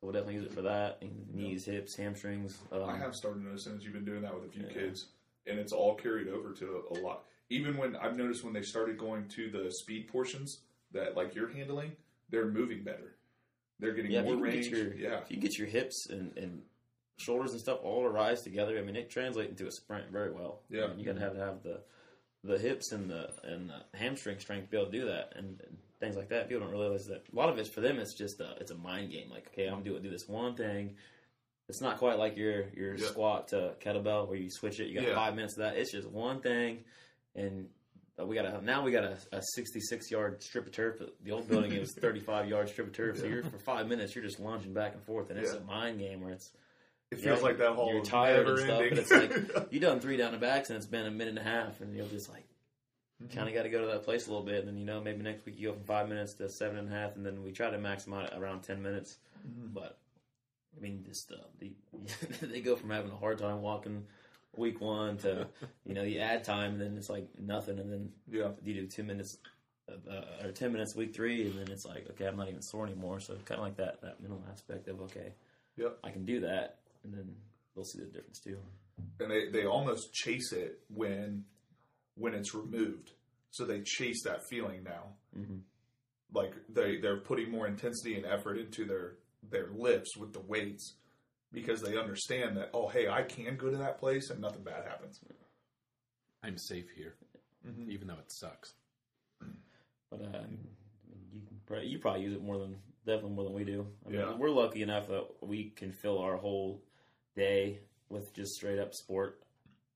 So 0.00 0.06
we'll 0.06 0.12
definitely 0.12 0.34
use 0.34 0.44
it 0.44 0.52
for 0.54 0.62
that. 0.62 0.98
And 1.02 1.26
knees, 1.34 1.64
hips, 1.64 1.96
hamstrings. 1.96 2.58
Um, 2.70 2.84
I 2.84 2.96
have 2.96 3.14
started 3.14 3.42
noticing 3.44 3.74
that 3.74 3.82
you've 3.82 3.92
been 3.92 4.04
doing 4.04 4.22
that 4.22 4.34
with 4.34 4.44
a 4.48 4.52
few 4.52 4.62
Yeah. 4.62 4.72
kids, 4.72 5.06
and 5.46 5.58
it's 5.58 5.72
all 5.72 5.94
carried 5.96 6.28
over 6.28 6.52
to 6.52 6.84
a, 6.92 6.98
a 6.98 7.00
lot. 7.00 7.24
Even 7.50 7.76
when 7.76 7.96
I've 7.96 8.16
noticed 8.16 8.44
when 8.44 8.52
they 8.52 8.62
started 8.62 8.98
going 8.98 9.26
to 9.30 9.50
the 9.50 9.70
speed 9.72 10.08
portions 10.08 10.60
that 10.92 11.16
like 11.16 11.34
you're 11.34 11.48
handling, 11.48 11.92
they're 12.30 12.46
moving 12.46 12.84
better. 12.84 13.16
They're 13.80 13.94
getting 13.94 14.10
yeah, 14.12 14.22
more 14.22 14.36
range. 14.36 14.70
get 14.70 14.78
your 14.78 14.94
yeah, 14.94 15.20
if 15.20 15.30
you 15.30 15.38
get 15.38 15.58
your 15.58 15.66
hips 15.68 16.06
and, 16.10 16.36
and 16.36 16.62
shoulders 17.16 17.52
and 17.52 17.60
stuff 17.60 17.78
all 17.82 18.02
to 18.02 18.08
rise 18.10 18.42
together, 18.42 18.78
I 18.78 18.82
mean, 18.82 18.96
it 18.96 19.10
translates 19.10 19.50
into 19.50 19.66
a 19.66 19.72
sprint 19.72 20.10
very 20.12 20.30
well. 20.30 20.60
Yeah. 20.68 20.84
I 20.84 20.88
mean, 20.88 20.98
you 21.00 21.04
gotta 21.06 21.20
have 21.20 21.34
to 21.34 21.40
have 21.40 21.62
the 21.62 21.80
the 22.44 22.58
hips 22.58 22.92
and 22.92 23.10
the 23.10 23.30
and 23.42 23.70
the 23.70 23.98
hamstring 23.98 24.38
strength 24.38 24.66
to 24.66 24.70
be 24.70 24.76
able 24.76 24.90
to 24.92 24.98
do 24.98 25.06
that 25.06 25.32
and, 25.34 25.60
and 25.66 25.76
things 26.00 26.16
like 26.16 26.28
that. 26.28 26.48
People 26.48 26.66
don't 26.66 26.78
realize 26.78 27.06
that 27.06 27.24
a 27.32 27.36
lot 27.36 27.48
of 27.48 27.58
it's 27.58 27.68
for 27.68 27.80
them. 27.80 27.98
It's 27.98 28.14
just 28.14 28.40
a, 28.40 28.54
it's 28.60 28.70
a 28.70 28.76
mind 28.76 29.10
game. 29.10 29.30
Like, 29.30 29.48
okay, 29.48 29.66
I'm 29.66 29.82
doing 29.82 30.02
do 30.02 30.10
this 30.10 30.28
one 30.28 30.54
thing. 30.54 30.94
It's 31.68 31.80
not 31.82 31.98
quite 31.98 32.18
like 32.18 32.36
your 32.36 32.66
your 32.74 32.96
Yeah. 32.96 33.06
squat 33.06 33.48
to 33.48 33.74
kettlebell 33.80 34.28
where 34.28 34.38
you 34.38 34.50
switch 34.50 34.80
it. 34.80 34.88
You 34.88 34.94
got 35.00 35.08
Yeah. 35.08 35.14
five 35.14 35.34
minutes 35.34 35.54
of 35.58 35.64
that. 35.64 35.76
It's 35.76 35.92
just 35.92 36.08
one 36.08 36.40
thing, 36.40 36.84
and 37.34 37.68
uh, 38.18 38.24
we 38.24 38.34
got 38.34 38.46
a 38.46 38.64
now 38.64 38.82
we 38.82 38.90
got 38.90 39.04
a, 39.04 39.18
a 39.32 39.42
66 39.54 40.10
yard 40.10 40.42
strip 40.42 40.66
of 40.66 40.72
turf. 40.72 41.00
The 41.22 41.30
old 41.30 41.46
building 41.48 41.72
it 41.72 41.80
was 41.80 41.92
35 42.00 42.48
yard 42.48 42.68
strip 42.70 42.86
of 42.86 42.92
turf. 42.94 43.18
So 43.18 43.26
you're 43.26 43.42
for 43.42 43.58
five 43.58 43.86
minutes 43.86 44.14
you're 44.14 44.24
just 44.24 44.40
lunging 44.40 44.72
back 44.72 44.94
and 44.94 45.02
forth, 45.04 45.30
and 45.30 45.38
it's 45.38 45.52
a 45.52 45.60
mind 45.60 45.98
game 45.98 46.22
where 46.22 46.32
it's 46.32 46.50
it 47.10 47.20
feels 47.20 47.42
like 47.42 47.58
that 47.58 47.72
whole 47.72 47.92
you're 47.92 48.02
tired 48.02 48.46
and 48.48 48.58
stuff, 48.58 48.82
ending. 48.82 48.90
but 48.90 48.98
it's 48.98 49.10
like 49.10 49.70
you 49.72 49.78
done 49.80 50.00
three 50.00 50.16
down 50.16 50.32
the 50.32 50.38
backs 50.38 50.68
and 50.70 50.76
it's 50.78 50.86
been 50.86 51.06
a 51.06 51.10
minute 51.10 51.36
and 51.36 51.38
a 51.38 51.42
half, 51.42 51.80
and 51.82 51.94
you're 51.94 52.06
just 52.06 52.30
like 52.30 52.44
Mm-hmm. 53.22 53.36
kind 53.36 53.48
of 53.48 53.54
got 53.54 53.64
to 53.64 53.68
go 53.68 53.80
to 53.80 53.86
that 53.88 54.04
place 54.04 54.26
a 54.26 54.30
little 54.30 54.46
bit, 54.46 54.60
and 54.60 54.68
then 54.68 54.76
you 54.78 54.84
know 54.84 55.00
maybe 55.00 55.22
next 55.22 55.44
week 55.44 55.58
you 55.58 55.68
go 55.68 55.74
from 55.74 55.84
five 55.84 56.08
minutes 56.08 56.34
to 56.34 56.48
seven 56.48 56.78
and 56.78 56.88
a 56.88 56.96
half, 56.96 57.16
and 57.16 57.26
then 57.26 57.42
we 57.42 57.50
try 57.52 57.68
to 57.70 57.78
maximize 57.78 58.26
it 58.32 58.38
around 58.38 58.62
ten 58.62 58.80
minutes. 58.82 59.16
Mm-hmm. 59.46 59.72
But 59.74 59.98
I 60.76 60.80
mean, 60.80 61.04
just 61.06 61.32
uh, 61.32 61.36
the, 61.58 61.72
they 62.46 62.60
go 62.60 62.76
from 62.76 62.90
having 62.90 63.10
a 63.10 63.16
hard 63.16 63.38
time 63.38 63.60
walking 63.62 64.04
week 64.56 64.80
one 64.80 65.16
to 65.18 65.48
you 65.84 65.94
know 65.94 66.02
you 66.02 66.20
add 66.20 66.44
time, 66.44 66.72
and 66.72 66.80
then 66.80 66.96
it's 66.96 67.10
like 67.10 67.28
nothing, 67.40 67.78
and 67.78 67.92
then 67.92 68.10
yeah, 68.30 68.50
you 68.62 68.74
do 68.74 68.86
two 68.86 69.02
minutes. 69.02 69.38
Uh, 69.90 70.44
or 70.44 70.52
ten 70.52 70.70
minutes 70.70 70.94
week 70.94 71.14
three, 71.14 71.46
and 71.46 71.58
then 71.58 71.70
it's 71.70 71.86
like, 71.86 72.06
okay, 72.10 72.26
I'm 72.26 72.36
not 72.36 72.46
even 72.48 72.60
sore 72.60 72.84
anymore. 72.84 73.20
So 73.20 73.32
kind 73.46 73.58
of 73.58 73.64
like 73.64 73.78
that 73.78 74.02
that 74.02 74.20
mental 74.20 74.44
aspect 74.52 74.86
of 74.86 75.00
okay, 75.00 75.32
Yep. 75.78 75.98
I 76.04 76.10
can 76.10 76.26
do 76.26 76.40
that, 76.40 76.80
and 77.04 77.14
then 77.14 77.34
they'll 77.74 77.84
see 77.86 78.00
the 78.00 78.04
difference 78.04 78.38
too. 78.38 78.58
and 79.18 79.30
they 79.30 79.48
they 79.48 79.64
almost 79.64 80.12
chase 80.12 80.52
it 80.52 80.80
when 80.92 81.44
when 82.18 82.34
it's 82.34 82.54
removed. 82.54 83.12
So 83.50 83.64
they 83.64 83.80
chase 83.82 84.22
that 84.24 84.40
feeling 84.50 84.82
now. 84.82 85.14
Mhm. 85.36 85.60
Like 86.34 86.54
they 86.68 86.98
they're 87.00 87.20
putting 87.20 87.50
more 87.50 87.66
intensity 87.66 88.16
and 88.16 88.26
effort 88.26 88.58
into 88.58 88.84
their 88.84 89.16
their 89.50 89.68
lifts 89.70 90.16
with 90.16 90.32
the 90.32 90.40
weights 90.40 90.96
because 91.52 91.80
they 91.80 91.96
understand 91.96 92.56
that 92.58 92.70
oh 92.74 92.88
hey 92.88 93.08
I 93.08 93.22
can 93.22 93.56
go 93.56 93.70
to 93.70 93.76
that 93.78 93.98
place 93.98 94.30
and 94.30 94.40
nothing 94.40 94.62
bad 94.64 94.84
happens. 94.86 95.20
I'm 96.42 96.58
safe 96.58 96.90
here, 96.90 97.16
Mhm. 97.66 97.88
even 97.88 98.08
though 98.08 98.18
it 98.18 98.30
sucks. 98.30 98.74
But 100.10 100.22
uh, 100.22 100.44
you 101.32 101.40
probably, 101.66 101.88
you 101.88 101.98
probably 101.98 102.22
use 102.22 102.34
it 102.34 102.42
more 102.42 102.58
than 102.58 102.76
definitely 103.04 103.30
more 103.32 103.44
than 103.44 103.54
we 103.54 103.64
do. 103.64 103.86
I 104.06 104.10
mean, 104.10 104.20
Yeah. 104.20 104.36
we're 104.36 104.50
lucky 104.50 104.82
enough 104.82 105.08
that 105.08 105.26
we 105.42 105.70
can 105.70 105.92
fill 105.92 106.18
our 106.18 106.36
whole 106.36 106.82
day 107.34 107.80
with 108.08 108.32
just 108.34 108.52
straight 108.54 108.78
up 108.78 108.94
sport 108.94 109.42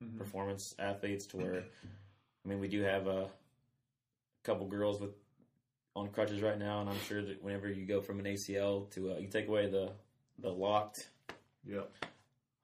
Mhm. 0.02 0.18
performance 0.18 0.74
athletes. 0.78 1.26
To 1.28 1.36
where, 1.38 1.64
I 2.44 2.48
mean, 2.48 2.60
we 2.60 2.68
do 2.68 2.82
have 2.82 3.06
a 3.06 3.28
couple 4.44 4.66
girls 4.66 5.00
with 5.00 5.10
on 5.94 6.08
crutches 6.08 6.40
right 6.40 6.58
now, 6.58 6.80
and 6.80 6.88
I'm 6.88 7.00
sure 7.00 7.22
that 7.22 7.42
whenever 7.42 7.70
you 7.70 7.84
go 7.84 8.00
from 8.00 8.18
an 8.18 8.24
ACL 8.24 8.90
to 8.92 9.12
uh, 9.12 9.18
you 9.18 9.28
take 9.28 9.48
away 9.48 9.68
the 9.68 9.90
the 10.38 10.50
locked 10.50 11.08
Yep. 11.64 11.92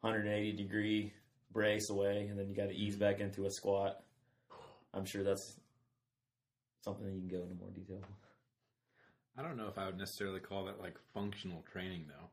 180 0.01 0.53
degree 0.53 1.13
brace 1.53 1.91
away, 1.91 2.27
and 2.29 2.39
then 2.39 2.49
you 2.49 2.55
got 2.55 2.69
to 2.69 2.75
ease 2.75 2.97
back 2.97 3.21
into 3.21 3.47
a 3.47 3.51
squat. 3.51 4.03
I'm 4.95 5.05
sure 5.05 5.23
that's 5.23 5.55
something 6.83 7.05
that 7.05 7.13
you 7.13 7.21
can 7.21 7.29
go 7.29 7.43
into 7.43 7.55
more 7.57 7.71
detail. 7.71 8.03
I 9.37 9.43
don't 9.43 9.57
know 9.57 9.69
if 9.69 9.79
I 9.79 9.87
would 9.87 9.99
necessarily 9.99 10.41
call 10.41 10.65
that 10.65 10.81
like 10.81 10.97
functional 11.15 11.65
training, 11.71 12.07
though. 12.09 12.29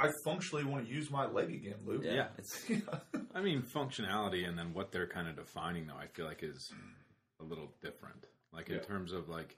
I 0.00 0.10
functionally 0.24 0.64
want 0.64 0.86
to 0.86 0.92
use 0.92 1.10
my 1.10 1.26
leg 1.26 1.50
again, 1.52 1.76
Luke. 1.84 2.02
Yeah, 2.04 2.12
Yeah. 2.12 2.28
it's 2.38 2.64
I 3.34 3.40
mean, 3.40 3.62
functionality 3.62 4.48
and 4.48 4.58
then 4.58 4.72
what 4.74 4.92
they're 4.92 5.06
kind 5.06 5.28
of 5.28 5.36
defining, 5.36 5.86
though, 5.86 5.96
I 5.96 6.06
feel 6.06 6.26
like 6.26 6.42
is 6.42 6.72
a 7.40 7.44
little 7.44 7.72
different. 7.82 8.24
Like 8.52 8.68
in 8.68 8.76
Yeah. 8.76 8.82
terms 8.82 9.12
of 9.12 9.28
like 9.28 9.56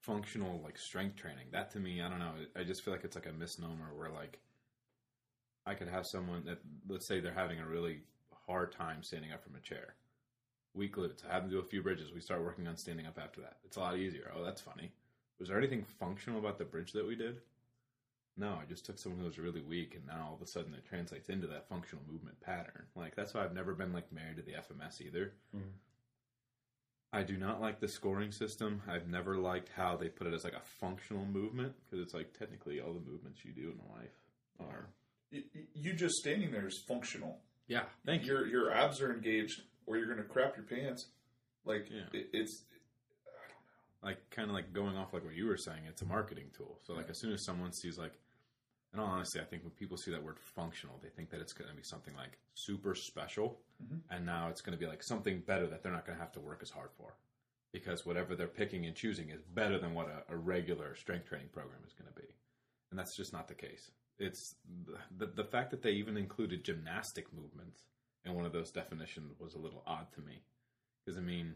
functional 0.00 0.60
like 0.62 0.78
strength 0.78 1.16
training. 1.16 1.46
That 1.52 1.70
to 1.72 1.80
me, 1.80 2.00
I 2.00 2.08
don't 2.08 2.18
know. 2.20 2.32
I 2.54 2.62
just 2.64 2.82
feel 2.84 2.94
like 2.94 3.04
it's 3.04 3.16
like 3.16 3.26
a 3.26 3.32
misnomer 3.32 3.92
where 3.94 4.10
like 4.10 4.38
I 5.66 5.74
could 5.74 5.88
have 5.88 6.04
someone 6.12 6.44
that 6.44 6.58
let's 6.88 7.08
say 7.08 7.20
they're 7.20 7.34
having 7.34 7.58
a 7.60 7.66
really 7.66 8.02
hard 8.46 8.72
time 8.72 9.02
standing 9.02 9.32
up 9.32 9.42
from 9.42 9.56
a 9.56 9.60
chair. 9.60 9.94
Weak 10.74 10.94
glutes. 10.94 11.24
I 11.28 11.32
have 11.32 11.42
them 11.42 11.50
do 11.50 11.58
a 11.58 11.64
few 11.64 11.82
bridges. 11.82 12.12
We 12.12 12.20
start 12.20 12.42
working 12.42 12.66
on 12.68 12.76
standing 12.76 13.06
up 13.06 13.18
after 13.18 13.40
that. 13.40 13.56
It's 13.64 13.76
a 13.76 13.80
lot 13.80 13.96
easier. 13.98 14.30
Oh, 14.36 14.44
that's 14.44 14.60
funny. 14.60 14.92
Was 15.38 15.48
there 15.48 15.58
anything 15.58 15.84
functional 15.98 16.38
about 16.38 16.58
the 16.58 16.64
bridge 16.64 16.92
that 16.92 17.06
we 17.06 17.16
did? 17.16 17.40
No, 18.38 18.58
I 18.60 18.66
just 18.68 18.84
took 18.84 18.98
someone 18.98 19.20
who 19.20 19.26
was 19.26 19.38
really 19.38 19.62
weak, 19.62 19.94
and 19.94 20.06
now 20.06 20.26
all 20.28 20.34
of 20.34 20.42
a 20.42 20.46
sudden 20.46 20.74
it 20.74 20.84
translates 20.84 21.28
into 21.30 21.46
that 21.46 21.68
functional 21.68 22.04
movement 22.10 22.38
pattern. 22.40 22.84
Like 22.94 23.14
that's 23.16 23.32
why 23.34 23.42
I've 23.44 23.54
never 23.54 23.74
been 23.74 23.92
like 23.92 24.12
married 24.12 24.36
to 24.36 24.42
the 24.42 24.52
FMS 24.54 25.00
either. 25.00 25.32
Mhm. 25.54 25.72
I 27.12 27.22
do 27.22 27.36
not 27.38 27.60
like 27.62 27.80
the 27.80 27.88
scoring 27.88 28.30
system. 28.32 28.82
I've 28.86 29.08
never 29.08 29.38
liked 29.38 29.70
how 29.70 29.96
they 29.96 30.08
put 30.08 30.26
it 30.26 30.34
as 30.34 30.44
like 30.44 30.52
a 30.52 30.60
functional 30.60 31.24
movement 31.24 31.74
because 31.84 32.04
it's 32.04 32.12
like 32.12 32.36
technically 32.38 32.80
all 32.80 32.92
the 32.92 33.00
movements 33.10 33.42
you 33.44 33.52
do 33.52 33.70
in 33.72 33.80
life 33.98 34.18
are. 34.60 34.90
Y- 35.32 35.44
y- 35.54 35.62
You 35.72 35.94
just 35.94 36.16
standing 36.16 36.50
there 36.52 36.66
is 36.66 36.84
functional. 36.86 37.40
Yeah, 37.68 37.84
thank 38.04 38.24
you. 38.24 38.32
Your 38.32 38.46
your 38.46 38.70
abs 38.72 39.00
are 39.00 39.12
engaged, 39.14 39.62
or 39.86 39.96
you're 39.96 40.08
gonna 40.08 40.24
crap 40.28 40.56
your 40.56 40.66
pants. 40.66 41.06
Like 41.64 41.88
Yeah. 41.90 42.06
it, 42.12 42.28
it's 42.34 42.64
like 44.02 44.28
kind 44.30 44.50
of 44.50 44.54
like 44.54 44.72
going 44.74 44.94
off 44.96 45.12
like 45.14 45.24
what 45.24 45.34
you 45.34 45.46
were 45.46 45.56
saying 45.56 45.80
it's 45.88 46.02
a 46.02 46.04
marketing 46.04 46.48
tool 46.56 46.78
so 46.84 46.92
like 46.92 47.08
as 47.10 47.18
soon 47.18 47.32
as 47.32 47.44
someone 47.44 47.72
sees 47.72 47.98
like 47.98 48.12
and 48.92 49.00
honestly 49.00 49.40
i 49.40 49.44
think 49.44 49.62
when 49.62 49.72
people 49.72 49.96
see 49.96 50.10
that 50.10 50.22
word 50.22 50.38
functional 50.38 50.98
they 51.02 51.08
think 51.10 51.30
that 51.30 51.40
it's 51.40 51.52
going 51.52 51.68
to 51.68 51.76
be 51.76 51.82
something 51.82 52.14
like 52.16 52.38
super 52.56 52.94
special. 52.94 53.58
Mm-hmm. 53.82 53.98
And 54.10 54.26
now 54.26 54.48
it's 54.48 54.60
going 54.60 54.76
to 54.76 54.82
be 54.82 54.88
like 54.88 55.02
something 55.02 55.42
better 55.46 55.66
that 55.68 55.82
they're 55.82 55.92
not 55.92 56.06
going 56.06 56.18
to 56.18 56.22
have 56.22 56.32
to 56.32 56.40
work 56.40 56.60
as 56.62 56.70
hard 56.70 56.90
for. 56.96 57.14
Because 57.72 58.06
whatever 58.06 58.34
they're 58.34 58.46
picking 58.46 58.86
and 58.86 58.96
choosing 58.96 59.28
is 59.30 59.42
better 59.54 59.78
than 59.78 59.94
what 59.94 60.08
a, 60.08 60.32
a 60.32 60.36
regular 60.36 60.94
strength 60.96 61.28
training 61.28 61.48
program 61.52 61.80
is 61.86 61.92
going 61.92 62.08
to 62.12 62.20
be. 62.20 62.26
And 62.90 62.98
that's 62.98 63.14
just 63.14 63.32
not 63.32 63.48
the 63.48 63.54
case. 63.54 63.90
It's 64.18 64.54
the, 64.86 65.26
the, 65.26 65.32
the 65.32 65.44
fact 65.44 65.70
that 65.72 65.82
they 65.82 65.90
even 65.90 66.16
included 66.16 66.64
gymnastic 66.64 67.26
movements 67.34 67.82
in 68.24 68.34
one 68.34 68.46
of 68.46 68.52
those 68.52 68.70
definitions 68.70 69.38
was 69.38 69.54
a 69.54 69.58
little 69.58 69.82
odd 69.86 70.06
to 70.14 70.20
me. 70.22 70.40
Because 71.04 71.18
i 71.18 71.20
mean 71.20 71.54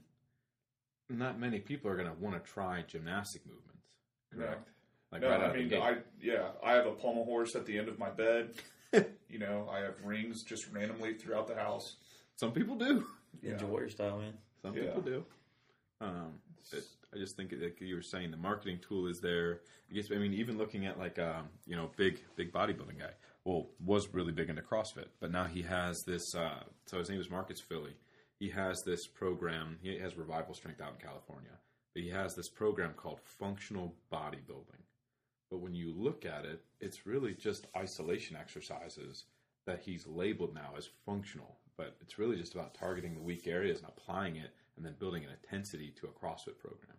not 1.09 1.41
many 1.41 1.59
people 1.59 1.91
are 1.91 1.97
going 1.97 2.07
to 2.09 2.15
want 2.21 2.37
to 2.37 2.51
try 2.53 2.85
gymnastic 2.87 3.43
movements, 3.45 3.89
correct? 4.33 4.69
Like 5.13 5.23
no. 5.23 5.31
right 5.31 5.43
I 5.43 5.57
mean. 5.57 5.75
I 5.75 5.97
yeah, 6.21 6.51
I 6.65 6.73
have 6.73 6.87
a 6.87 6.93
pommel 6.93 7.25
horse 7.25 7.55
at 7.57 7.67
the 7.67 7.79
end 7.79 7.89
of 7.89 7.99
my 7.99 8.11
bed. 8.11 8.51
you 9.29 9.39
know, 9.39 9.69
I 9.71 9.81
have 9.81 9.95
rings 10.05 10.43
just 10.43 10.67
randomly 10.73 11.15
throughout 11.15 11.47
the 11.47 11.55
house. 11.55 11.97
Some 12.37 12.53
people 12.53 12.77
do. 12.77 13.07
Yeah. 13.43 13.53
Ninja 13.53 13.65
Warrior 13.65 13.91
style, 13.91 14.19
man. 14.19 14.35
Some 14.63 14.75
Yeah. 14.77 14.85
people 14.85 15.03
do. 15.03 15.25
Um, 16.01 16.35
it, 16.73 16.85
I 17.15 17.19
just 17.19 17.37
think, 17.37 17.53
like 17.61 17.81
you 17.81 17.95
were 17.97 18.03
saying, 18.03 18.31
the 18.31 18.37
marketing 18.37 18.79
tool 18.87 19.07
is 19.07 19.21
there. 19.21 19.61
I 19.91 19.95
guess 19.95 20.11
I 20.13 20.17
mean, 20.17 20.33
even 20.35 20.57
looking 20.59 20.87
at 20.87 20.99
like 20.99 21.19
um, 21.19 21.49
you 21.67 21.77
know, 21.77 21.91
big 21.97 22.21
big 22.37 22.53
bodybuilding 22.53 22.99
guy. 22.99 23.11
Well, 23.45 23.69
was 23.85 24.09
really 24.13 24.33
big 24.33 24.51
into 24.51 24.63
CrossFit, 24.63 25.07
but 25.19 25.33
now 25.33 25.45
he 25.45 25.63
has 25.63 26.03
this. 26.07 26.35
Uh, 26.35 26.63
so 26.87 26.99
his 26.99 27.09
name 27.09 27.21
is 27.21 27.31
Marcus 27.31 27.61
Filly. 27.61 27.97
He 28.39 28.49
has 28.51 28.83
this 28.87 29.07
program. 29.07 29.79
He 29.83 29.99
has 29.99 30.17
Revival 30.17 30.55
Strength 30.55 30.81
out 30.81 30.95
in 30.99 31.07
California, 31.07 31.51
but 31.95 32.03
he 32.03 32.11
has 32.11 32.35
this 32.35 32.49
program 32.49 32.93
called 32.95 33.21
Functional 33.39 33.95
Bodybuilding. 34.13 34.81
But 35.51 35.61
when 35.61 35.75
you 35.75 35.93
look 35.97 36.25
at 36.25 36.45
it, 36.45 36.63
it's 36.81 37.07
really 37.07 37.35
just 37.35 37.67
isolation 37.77 38.37
exercises 38.37 39.25
that 39.67 39.81
he's 39.81 40.07
labeled 40.07 40.55
now 40.55 40.73
as 40.77 40.89
functional. 41.05 41.59
But 41.77 41.97
it's 42.01 42.19
really 42.19 42.37
just 42.37 42.55
about 42.55 42.75
targeting 42.75 43.15
the 43.15 43.23
weak 43.23 43.47
areas 43.47 43.79
and 43.79 43.89
applying 43.89 44.37
it 44.37 44.51
and 44.77 44.85
then 44.85 44.95
building 44.99 45.25
an 45.25 45.31
intensity 45.43 45.93
to 46.01 46.07
a 46.07 46.11
CrossFit 46.11 46.59
program. 46.59 46.97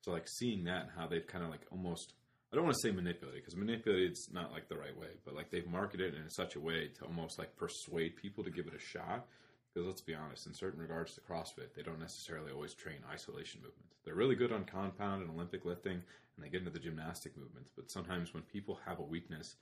So, 0.00 0.10
like, 0.10 0.26
seeing 0.26 0.64
that 0.64 0.82
and 0.82 0.90
how 0.96 1.06
they've 1.06 1.26
kind 1.26 1.44
of 1.44 1.50
like 1.50 1.66
almost, 1.70 2.14
I 2.52 2.56
don't 2.56 2.64
want 2.64 2.76
to 2.76 2.88
say 2.88 2.92
manipulated 2.92 3.42
because 3.42 3.56
manipulated 3.56 4.12
is 4.12 4.28
not 4.32 4.52
like 4.52 4.68
the 4.68 4.76
right 4.76 4.96
way, 4.98 5.08
but 5.24 5.34
like 5.34 5.50
they've 5.50 5.66
marketed 5.66 6.14
it 6.14 6.20
in 6.20 6.28
such 6.28 6.56
a 6.56 6.60
way 6.60 6.88
to 6.98 7.04
almost 7.04 7.38
like 7.38 7.56
persuade 7.56 8.16
people 8.16 8.42
to 8.44 8.50
give 8.50 8.66
it 8.66 8.74
a 8.74 8.80
shot. 8.80 9.26
Because 9.72 9.86
let's 9.86 10.00
be 10.00 10.14
honest, 10.14 10.46
in 10.46 10.52
certain 10.52 10.80
regards 10.80 11.14
to 11.14 11.20
CrossFit, 11.20 11.74
they 11.74 11.82
don't 11.82 12.00
necessarily 12.00 12.52
always 12.52 12.74
train 12.74 12.98
isolation 13.10 13.60
movements. 13.62 13.96
They're 14.04 14.14
really 14.14 14.34
good 14.34 14.52
on 14.52 14.64
compound 14.64 15.22
and 15.22 15.30
Olympic 15.30 15.64
lifting, 15.64 15.94
and 15.94 16.44
they 16.44 16.50
get 16.50 16.60
into 16.60 16.70
the 16.70 16.78
gymnastic 16.78 17.36
movements. 17.36 17.70
But 17.74 17.90
sometimes 17.90 18.34
when 18.34 18.42
people 18.42 18.78
have 18.84 18.98
a 18.98 19.04
weakness, 19.04 19.56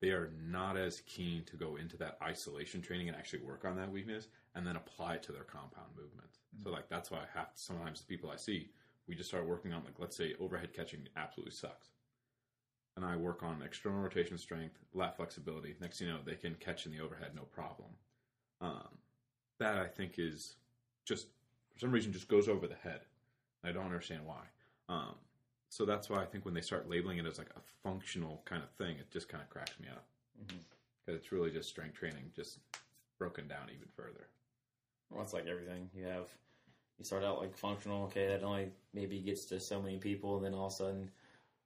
they 0.00 0.10
are 0.10 0.30
not 0.46 0.76
as 0.76 1.00
keen 1.06 1.42
to 1.44 1.56
go 1.56 1.76
into 1.76 1.96
that 1.96 2.18
isolation 2.22 2.82
training 2.82 3.08
and 3.08 3.16
actually 3.16 3.42
work 3.42 3.64
on 3.64 3.76
that 3.76 3.90
weakness 3.90 4.28
and 4.54 4.66
then 4.66 4.76
apply 4.76 5.14
it 5.14 5.22
to 5.24 5.32
their 5.32 5.42
compound 5.42 5.88
movements. 5.96 6.38
So 6.62 6.70
like 6.70 6.88
that's 6.88 7.10
why 7.10 7.18
I 7.18 7.38
have 7.38 7.48
sometimes 7.54 8.00
the 8.00 8.06
people 8.06 8.30
I 8.30 8.36
see, 8.36 8.70
we 9.08 9.14
just 9.14 9.30
start 9.30 9.46
working 9.48 9.72
on 9.72 9.84
like 9.84 9.98
let's 9.98 10.16
say 10.16 10.34
overhead 10.38 10.74
catching 10.74 11.08
absolutely 11.16 11.54
sucks. 11.54 11.88
And 12.96 13.04
I 13.04 13.16
work 13.16 13.42
on 13.42 13.62
external 13.62 14.00
rotation 14.00 14.38
strength, 14.38 14.78
lat 14.94 15.16
flexibility. 15.16 15.76
Next 15.80 15.98
thing 15.98 16.08
you 16.08 16.14
know, 16.14 16.20
they 16.24 16.34
can 16.34 16.54
catch 16.56 16.86
in 16.86 16.92
the 16.92 17.00
overhead 17.00 17.32
no 17.34 17.42
problem. 17.42 17.90
Um, 18.60 18.88
that 19.58 19.76
I 19.78 19.86
think 19.86 20.18
is 20.18 20.56
just 21.04 21.26
for 21.72 21.78
some 21.80 21.90
reason 21.92 22.12
just 22.12 22.28
goes 22.28 22.48
over 22.48 22.66
the 22.66 22.74
head. 22.74 23.00
I 23.64 23.72
don't 23.72 23.84
understand 23.84 24.22
why. 24.24 24.42
Um, 24.88 25.14
so 25.68 25.84
that's 25.84 26.08
why 26.08 26.22
I 26.22 26.24
think 26.26 26.44
when 26.44 26.54
they 26.54 26.60
start 26.60 26.88
labeling 26.88 27.18
it 27.18 27.26
as 27.26 27.38
like 27.38 27.50
a 27.56 27.60
functional 27.82 28.42
kind 28.44 28.62
of 28.62 28.70
thing, 28.70 28.96
it 28.98 29.10
just 29.10 29.28
kind 29.28 29.42
of 29.42 29.50
cracks 29.50 29.78
me 29.80 29.88
up 29.88 30.04
because 31.04 31.18
it's 31.20 31.32
really 31.32 31.50
just 31.50 31.68
strength 31.68 31.94
training, 31.94 32.30
just 32.34 32.58
broken 33.18 33.48
down 33.48 33.68
even 33.74 33.88
further. 33.96 34.28
Well, 35.10 35.22
it's 35.22 35.32
like 35.32 35.46
everything. 35.46 35.88
You 35.94 36.04
have, 36.04 36.28
you 36.98 37.04
start 37.04 37.24
out 37.24 37.40
like 37.40 37.56
functional. 37.56 38.04
Okay, 38.04 38.28
that 38.28 38.42
only 38.42 38.68
maybe 38.94 39.18
gets 39.20 39.44
to 39.46 39.60
so 39.60 39.80
many 39.82 39.98
people, 39.98 40.36
and 40.36 40.44
then 40.44 40.54
all 40.54 40.66
of 40.66 40.72
a 40.72 40.76
sudden 40.76 41.10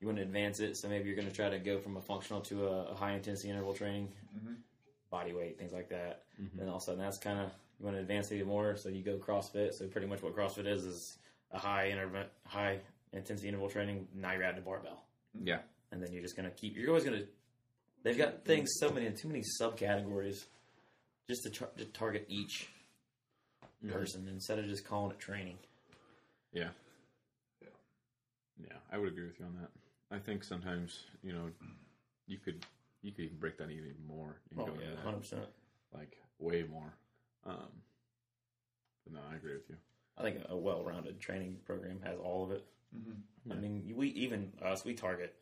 you 0.01 0.07
want 0.07 0.19
to 0.19 0.23
advance 0.25 0.61
it. 0.61 0.77
So 0.77 0.89
maybe 0.89 1.07
you're 1.07 1.17
going 1.17 1.29
to 1.29 1.35
try 1.35 1.51
to 1.51 1.59
go 1.59 1.79
from 1.79 1.97
a 1.97 2.01
functional 2.01 2.41
to 2.43 2.67
a, 2.69 2.85
a 2.87 2.95
high 2.95 3.13
intensity 3.13 3.51
interval 3.51 3.75
training, 3.75 4.09
Mhm. 4.37 4.57
Body 5.11 5.33
weight, 5.33 5.59
things 5.59 5.73
like 5.73 5.89
that. 5.91 6.25
Mhm. 6.41 6.59
Then 6.59 6.69
all 6.69 6.77
of 6.77 6.83
a 6.83 6.85
sudden 6.85 7.01
that's 7.01 7.19
kind 7.19 7.39
of 7.41 7.51
you 7.79 7.85
want 7.87 7.97
to 7.97 8.01
advance 8.01 8.31
even 8.33 8.47
more. 8.49 8.77
So 8.77 8.89
you 8.89 9.03
go 9.03 9.17
CrossFit. 9.19 9.73
So 9.75 9.87
pretty 9.89 10.07
much 10.07 10.23
what 10.23 10.35
CrossFit 10.35 10.67
is 10.67 10.85
is 10.85 11.19
a 11.51 11.59
high 11.59 11.89
interval, 11.91 12.25
high 12.47 12.81
intensity 13.13 13.49
interval 13.49 13.69
training. 13.69 14.07
Now 14.15 14.33
you're 14.33 14.45
adding 14.45 14.59
a 14.61 14.65
barbell, 14.65 15.05
Yeah, 15.35 15.61
and 15.91 16.03
then 16.03 16.13
you're 16.13 16.23
just 16.23 16.37
going 16.37 16.49
to 16.49 16.55
keep. 16.55 16.77
You're 16.77 16.89
always 16.89 17.05
going 17.05 17.19
to. 17.21 17.27
They've 18.03 18.17
got 18.17 18.45
things 18.45 18.71
so 18.79 18.91
many 18.91 19.11
too 19.13 19.29
many 19.29 19.43
subcategories, 19.61 20.47
just 21.29 21.43
to, 21.45 21.51
tar- 21.51 21.71
to 21.77 21.85
target 21.87 22.25
each 22.29 22.69
person 23.89 24.29
instead 24.29 24.59
of 24.59 24.67
just 24.67 24.85
calling 24.85 25.11
it 25.13 25.19
training. 25.19 25.59
yeah, 26.53 26.71
Yeah. 27.63 27.69
yeah. 28.63 28.77
I 28.93 28.99
would 28.99 29.09
agree 29.09 29.27
with 29.27 29.39
you 29.41 29.47
on 29.47 29.55
that. 29.61 29.71
I 30.11 30.19
think 30.19 30.45
sometimes 30.45 31.05
you 31.23 31.33
know 31.33 31.51
you 32.27 32.39
could 32.39 32.65
you 33.03 33.13
could 33.13 33.25
even 33.27 33.39
break 33.39 33.57
that 33.59 33.71
even 33.71 33.95
more. 34.07 34.41
You 34.51 34.57
can 34.57 34.69
Oh 34.69 34.73
go 34.75 34.81
yeah, 34.81 35.01
hundred 35.03 35.21
percent. 35.21 35.43
like 35.95 36.17
way 36.39 36.65
more. 36.71 36.93
Um, 37.47 37.69
but 39.05 39.15
no, 39.15 39.21
I 39.33 39.37
agree 39.37 39.55
with 39.55 39.69
you. 39.69 39.77
I 40.19 40.23
think 40.23 40.39
a 40.49 40.57
well-rounded 40.57 41.19
training 41.21 41.57
program 41.65 42.01
has 42.05 42.19
all 42.19 42.45
of 42.45 42.51
it. 42.51 42.65
Mhm. 42.95 43.53
I 43.53 43.55
mean, 43.55 43.93
we 43.97 44.09
even 44.09 44.53
us 44.63 44.85
we 44.85 44.95
target. 44.95 45.35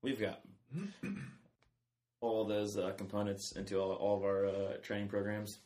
We've 0.00 0.20
got 0.20 0.40
all 2.20 2.44
those 2.44 2.76
uh, 2.78 2.92
components 2.96 3.52
into 3.52 3.78
all, 3.80 3.92
all 3.92 4.16
of 4.16 4.24
our 4.24 4.46
uh, 4.46 4.76
training 4.82 5.08
programs. 5.08 5.58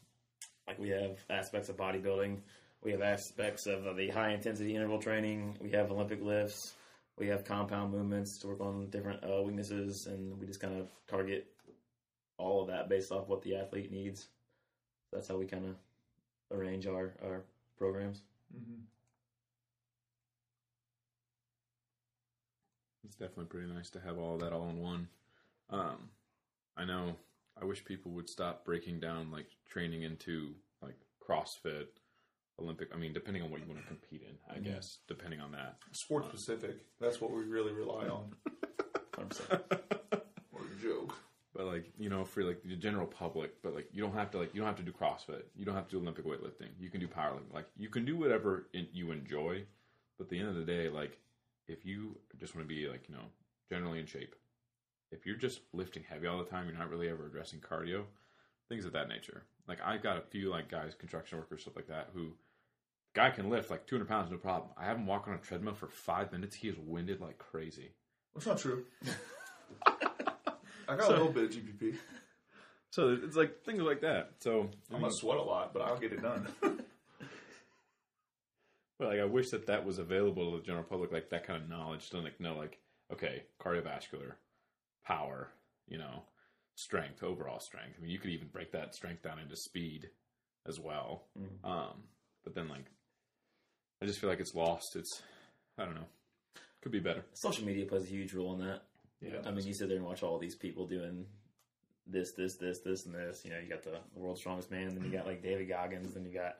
Like 0.67 0.79
we 0.79 0.88
have 0.88 1.19
aspects 1.31 1.69
of 1.69 1.76
bodybuilding, 1.76 2.38
we 2.83 2.91
have 2.93 3.03
aspects 3.03 3.67
of 3.67 3.87
uh, 3.87 3.93
the 3.93 4.09
high 4.09 4.31
intensity 4.33 4.75
interval 4.75 4.99
training, 5.00 5.57
we 5.61 5.71
have 5.71 5.93
Olympic 5.93 6.21
lifts, 6.23 6.75
we 7.19 7.27
have 7.29 7.45
compound 7.45 7.93
movements 7.93 8.39
to 8.39 8.49
work 8.49 8.61
on 8.61 8.91
different 8.91 9.23
uh, 9.25 9.43
weaknesses, 9.43 10.07
and 10.07 10.39
we 10.39 10.47
just 10.47 10.61
kind 10.61 10.79
of 10.79 10.89
target 11.09 11.47
all 12.39 12.61
of 12.61 12.69
that 12.69 12.89
based 12.89 13.11
off 13.11 13.29
what 13.29 13.43
the 13.43 13.57
athlete 13.57 13.91
needs. 13.91 14.29
That's 15.13 15.29
how 15.29 15.37
we 15.37 15.47
kind 15.47 15.65
of 15.65 16.57
arrange 16.57 16.87
our, 16.87 17.15
our 17.25 17.45
programs. 17.79 18.23
Mhm. 18.55 18.81
It's 23.05 23.17
definitely 23.17 23.47
pretty 23.47 23.73
nice 23.73 23.89
to 23.91 24.01
have 24.01 24.19
all 24.19 24.35
of 24.35 24.41
that 24.41 24.53
all 24.53 24.69
in 24.69 24.81
one. 24.81 25.09
Um, 25.71 26.11
I 26.77 26.85
know. 26.85 27.17
I 27.61 27.65
wish 27.65 27.85
people 27.85 28.11
would 28.13 28.29
stop 28.29 28.65
breaking 28.65 29.01
down 29.01 29.31
like 29.31 29.47
training 29.65 30.03
into 30.03 30.55
like 30.83 30.97
CrossFit, 31.27 31.87
Olympic. 32.61 32.89
I 32.95 32.97
mean, 32.97 33.13
depending 33.13 33.43
on 33.43 33.51
what 33.51 33.61
you 33.61 33.67
want 33.67 33.81
to 33.81 33.87
compete 33.87 34.23
in, 34.23 34.37
I 34.55 34.59
guess. 34.59 34.99
Depending 35.09 35.41
on 35.41 35.53
that. 35.53 35.77
Sport 35.93 36.27
specific. 36.27 36.71
Uh, 36.71 36.75
that's 37.05 37.21
what 37.21 37.31
we 37.33 37.43
really 37.43 37.73
rely 37.73 38.07
on. 38.07 38.35
100%. 39.13 39.61
Or 40.53 40.61
a 40.61 40.83
joke. 40.83 41.15
But 41.55 41.67
like 41.67 41.87
you 41.99 42.11
know, 42.11 42.25
for 42.25 42.45
like 42.45 42.63
the 42.63 42.77
general 42.77 43.07
public, 43.07 43.63
but 43.63 43.75
like 43.75 43.89
you 43.93 44.03
don't 44.03 44.15
have 44.15 44.31
to 44.33 44.39
like 44.39 44.55
you 44.55 44.61
don't 44.61 44.69
have 44.69 44.77
to 44.77 44.83
do 44.83 44.93
CrossFit. 44.93 45.43
You 45.55 45.65
don't 45.65 45.75
have 45.75 45.87
to 45.89 45.93
do 45.93 46.01
Olympic 46.01 46.27
weightlifting. 46.27 46.69
You 46.79 46.91
can 46.91 47.01
do 47.01 47.09
powerlifting. 47.09 47.55
Like 47.55 47.67
you 47.79 47.89
can 47.89 48.05
do 48.05 48.17
whatever 48.17 48.67
in, 48.75 48.87
you 48.93 49.11
enjoy. 49.11 49.65
But 50.19 50.25
at 50.25 50.31
the 50.31 50.39
end 50.39 50.49
of 50.49 50.55
the 50.55 50.65
day, 50.65 50.91
like 50.91 51.19
if 51.67 51.87
you 51.87 52.19
just 52.39 52.55
want 52.55 52.69
to 52.69 52.75
be 52.75 52.89
like 52.89 53.09
you 53.09 53.15
know 53.15 53.25
generally 53.71 54.01
in 54.01 54.07
shape, 54.07 54.35
if 55.11 55.25
you're 55.25 55.37
just 55.37 55.61
lifting 55.73 56.05
heavy 56.07 56.27
all 56.27 56.39
the 56.39 56.45
time, 56.45 56.69
you're 56.69 56.79
not 56.79 56.91
really 56.91 57.09
ever 57.09 57.27
addressing 57.27 57.61
cardio, 57.61 58.03
things 58.69 58.85
of 58.85 58.93
that 58.93 59.09
nature. 59.09 59.45
Like 59.67 59.79
I've 59.83 60.03
got 60.03 60.19
a 60.19 60.23
few 60.23 60.51
like 60.51 60.71
guys, 60.71 60.95
construction 60.95 61.39
workers, 61.39 61.63
stuff 61.63 61.77
like 61.77 61.89
that, 61.89 62.11
who 62.13 62.33
guy 63.17 63.31
can 63.31 63.49
lift 63.49 63.71
like 63.71 63.87
200 63.87 64.07
pounds, 64.07 64.31
no 64.31 64.37
problem. 64.37 64.71
I 64.77 64.85
have 64.85 64.99
him 64.99 65.07
walk 65.07 65.27
on 65.27 65.35
a 65.35 65.39
treadmill 65.39 65.73
for 65.75 65.89
five 65.89 66.31
minutes. 66.31 66.55
He 66.55 66.69
is 66.69 66.77
winded 66.79 67.21
like 67.21 67.39
crazy. 67.39 67.93
That's 68.35 68.47
not 68.47 68.59
true. 68.59 68.85
I 69.87 70.97
got 70.97 71.09
a 71.09 71.13
little 71.13 71.31
bit 71.31 71.45
of 71.45 71.51
GPP. 71.51 71.97
So 72.91 73.19
it's 73.25 73.35
like 73.35 73.65
things 73.65 73.81
like 73.83 74.03
that. 74.03 74.33
So 74.41 74.69
I 74.93 74.95
I'm 74.95 75.01
gonna 75.01 75.13
sweat 75.13 75.39
a 75.39 75.43
lot, 75.43 75.73
but 75.73 75.83
I'll 75.83 75.99
get 75.99 76.13
it 76.13 76.21
done. 76.23 76.47
but 78.99 79.09
like 79.09 79.19
I 79.19 79.25
wish 79.25 79.49
that 79.51 79.67
that 79.67 79.85
was 79.85 79.99
available 79.99 80.53
to 80.53 80.59
the 80.59 80.63
general 80.63 80.85
public, 80.85 81.11
like 81.11 81.31
that 81.31 81.47
kind 81.47 81.63
of 81.63 81.69
knowledge 81.69 82.11
to 82.11 82.19
like 82.19 82.39
know, 82.39 82.55
like 82.57 82.79
okay, 83.13 83.45
cardiovascular, 83.61 84.33
power, 85.05 85.49
you 85.89 85.97
know, 85.97 86.23
strength, 86.75 87.23
overall 87.23 87.61
strength. 87.61 87.95
I 87.99 88.03
mean, 88.03 88.11
you 88.11 88.19
could 88.19 88.31
even 88.31 88.49
break 88.49 88.73
that 88.73 88.95
strength 88.95 89.23
down 89.23 89.39
into 89.39 89.57
speed 89.57 90.11
as 90.67 90.79
well. 90.79 91.29
Mhm. 91.39 91.69
Um, 91.69 92.03
but 92.45 92.55
then 92.55 92.69
like, 92.69 92.85
I 94.03 94.07
just 94.07 94.19
feel 94.21 94.29
like 94.31 94.41
it's 94.41 94.55
lost. 94.55 94.97
It's 94.97 95.23
I 95.79 95.85
don't 95.85 95.95
know, 95.95 96.07
could 96.83 96.93
be 96.93 97.00
better. 97.00 97.25
Social 97.35 97.65
media 97.65 97.87
plays 97.87 98.05
a 98.05 98.09
huge 98.09 98.33
role 98.35 98.55
in 98.55 98.67
that. 98.67 98.83
Yeah. 99.21 99.41
I 99.47 99.50
mean, 99.50 99.67
you 99.67 99.75
sit 99.75 99.88
there 99.88 99.97
and 99.97 100.07
watch 100.07 100.23
all 100.23 100.38
these 100.38 100.55
people 100.55 100.87
doing 100.87 101.26
this, 102.07 102.33
this, 102.33 102.57
this, 102.57 102.81
this, 102.81 103.07
and 103.07 103.15
this. 103.15 103.43
You 103.45 103.50
know, 103.53 103.59
you 103.59 103.69
got 103.69 103.83
the, 103.83 103.99
the 104.15 104.21
world's 104.21 104.41
strongest 104.41 104.71
man, 104.71 104.95
then 104.95 105.05
you 105.05 105.11
got 105.11 105.26
like 105.26 105.43
David 105.43 105.69
Goggins, 105.69 106.15
then 106.15 106.25
you 106.25 106.33
got 106.33 106.57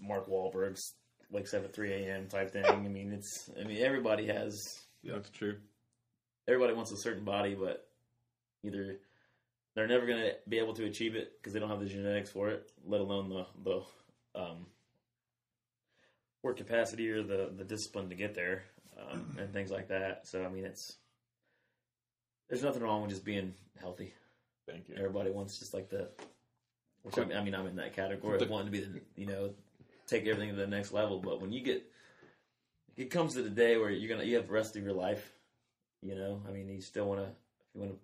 Mark 0.00 0.28
Wahlberg's 0.28 0.94
wakes 1.30 1.54
up 1.54 1.64
at 1.64 1.72
three 1.72 1.92
a.m. 1.92 2.26
type 2.28 2.50
thing. 2.50 2.64
I 2.66 2.76
mean, 2.76 3.12
it's 3.12 3.48
I 3.58 3.64
mean 3.64 3.78
everybody 3.82 4.26
has 4.26 4.80
Yeah. 5.02 5.14
That's 5.14 5.30
true. 5.30 5.56
everybody 6.48 6.74
wants 6.74 6.92
a 6.92 6.96
certain 6.96 7.24
body, 7.24 7.54
but 7.54 7.86
either 8.64 8.98
they're 9.74 9.86
never 9.86 10.06
going 10.06 10.18
to 10.20 10.32
be 10.48 10.58
able 10.58 10.74
to 10.74 10.84
achieve 10.84 11.14
it 11.14 11.32
because 11.38 11.52
they 11.52 11.60
don't 11.60 11.70
have 11.70 11.80
the 11.80 11.86
genetics 11.86 12.30
for 12.30 12.48
it, 12.50 12.68
let 12.84 13.00
alone 13.00 13.28
the 13.28 13.46
the 13.64 14.40
um, 14.40 14.66
work 16.42 16.56
capacity 16.56 17.10
or 17.10 17.22
the 17.22 17.52
the 17.56 17.64
discipline 17.64 18.08
to 18.08 18.14
get 18.14 18.34
there, 18.34 18.64
um, 18.98 19.36
and 19.38 19.52
things 19.52 19.70
like 19.70 19.88
that. 19.88 20.26
So 20.26 20.44
I 20.44 20.48
mean, 20.48 20.64
it's 20.64 20.96
there's 22.48 22.62
nothing 22.62 22.82
wrong 22.82 23.02
with 23.02 23.10
just 23.10 23.24
being 23.24 23.54
healthy. 23.80 24.12
Thank 24.68 24.88
you. 24.88 24.96
Everybody 24.96 25.30
wants 25.30 25.58
just 25.58 25.74
like 25.74 25.88
the. 25.90 26.08
Which 27.02 27.18
I 27.18 27.24
mean, 27.24 27.36
I 27.36 27.42
mean, 27.42 27.54
I'm 27.54 27.66
in 27.66 27.76
that 27.76 27.94
category 27.94 28.40
of 28.40 28.50
wanting 28.50 28.66
to 28.66 28.72
be 28.72 28.80
the 28.80 29.00
you 29.16 29.26
know 29.26 29.50
take 30.06 30.26
everything 30.26 30.50
to 30.50 30.56
the 30.56 30.66
next 30.66 30.92
level. 30.92 31.18
But 31.18 31.40
when 31.40 31.52
you 31.52 31.62
get 31.62 31.84
it 32.96 33.10
comes 33.10 33.34
to 33.34 33.42
the 33.42 33.50
day 33.50 33.78
where 33.78 33.90
you're 33.90 34.14
gonna 34.14 34.28
you 34.28 34.36
have 34.36 34.46
the 34.46 34.52
rest 34.52 34.76
of 34.76 34.82
your 34.82 34.92
life, 34.92 35.32
you 36.02 36.14
know. 36.14 36.42
I 36.46 36.52
mean, 36.52 36.68
you 36.68 36.82
still 36.82 37.06
want 37.06 37.20
to 37.20 37.26
if 37.26 37.74
you 37.74 37.80
want 37.80 37.92
to 37.92 37.98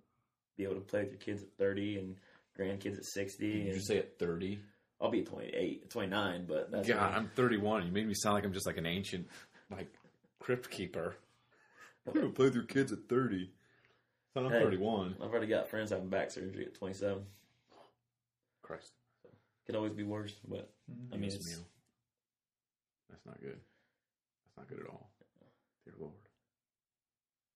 be 0.56 0.64
able 0.64 0.76
to 0.76 0.80
play 0.80 1.00
with 1.00 1.10
your 1.10 1.18
kids 1.18 1.42
at 1.42 1.52
30 1.58 1.98
and 1.98 2.16
grandkids 2.58 2.96
at 2.96 3.04
60. 3.04 3.52
Did 3.52 3.66
and 3.66 3.74
you 3.74 3.80
say 3.80 3.98
at 3.98 4.18
30? 4.18 4.58
I'll 5.00 5.10
be 5.10 5.22
28, 5.22 5.90
29, 5.90 6.46
but 6.46 6.70
that's 6.70 6.88
God, 6.88 7.12
I'm 7.14 7.28
31. 7.36 7.86
You 7.86 7.92
made 7.92 8.06
me 8.06 8.14
sound 8.14 8.34
like 8.34 8.44
I'm 8.44 8.52
just 8.52 8.66
like 8.66 8.78
an 8.78 8.86
ancient, 8.86 9.26
like, 9.70 9.92
crypt 10.40 10.70
keeper. 10.70 11.16
I'm 12.06 12.14
gonna 12.14 12.28
play 12.30 12.46
with 12.46 12.54
your 12.54 12.64
kids 12.64 12.92
at 12.92 13.00
30. 13.08 13.50
I'm 14.36 14.50
Hey. 14.50 14.62
31. 14.62 15.16
I've 15.20 15.30
already 15.30 15.46
got 15.46 15.68
friends 15.68 15.90
having 15.90 16.08
back 16.08 16.30
surgery 16.30 16.66
at 16.66 16.74
27. 16.74 17.24
Christ. 18.62 18.92
Could 19.66 19.74
always 19.76 19.92
be 19.92 20.02
worse, 20.04 20.34
but 20.46 20.70
I 21.12 21.16
mean, 21.16 21.24
Yes, 21.30 21.34
it's. 21.34 21.60
That's 23.10 23.24
not 23.26 23.40
good. 23.40 23.58
That's 24.44 24.56
not 24.56 24.68
good 24.68 24.80
at 24.80 24.86
all. 24.88 25.10
Dear 25.84 25.94
Lord. 25.98 26.12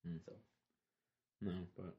Hmm. 0.06 0.16
So. 0.26 0.32
No, 1.42 1.52
but 1.76 1.94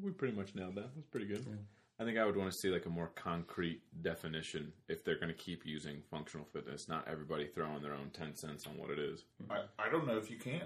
we 0.00 0.10
pretty 0.10 0.36
much 0.36 0.54
nailed 0.54 0.74
that. 0.74 0.94
That's 0.94 1.06
pretty 1.08 1.26
good. 1.26 1.44
Yeah. 1.48 1.54
I 2.02 2.04
think 2.04 2.18
I 2.18 2.24
would 2.24 2.36
want 2.36 2.50
to 2.50 2.58
see 2.58 2.68
like 2.68 2.86
a 2.86 2.90
more 2.90 3.12
concrete 3.14 3.80
definition 4.02 4.72
if 4.88 5.04
they're 5.04 5.18
going 5.18 5.28
to 5.28 5.34
keep 5.34 5.64
using 5.64 6.02
functional 6.10 6.44
fitness. 6.52 6.88
Not 6.88 7.06
everybody 7.06 7.46
throwing 7.46 7.80
their 7.80 7.94
own 7.94 8.10
ten 8.12 8.34
cents 8.34 8.66
on 8.66 8.76
what 8.76 8.90
it 8.90 8.98
is. 8.98 9.24
I, 9.48 9.60
I 9.78 9.88
don't 9.88 10.06
know 10.08 10.16
if 10.16 10.28
you 10.28 10.36
can. 10.36 10.62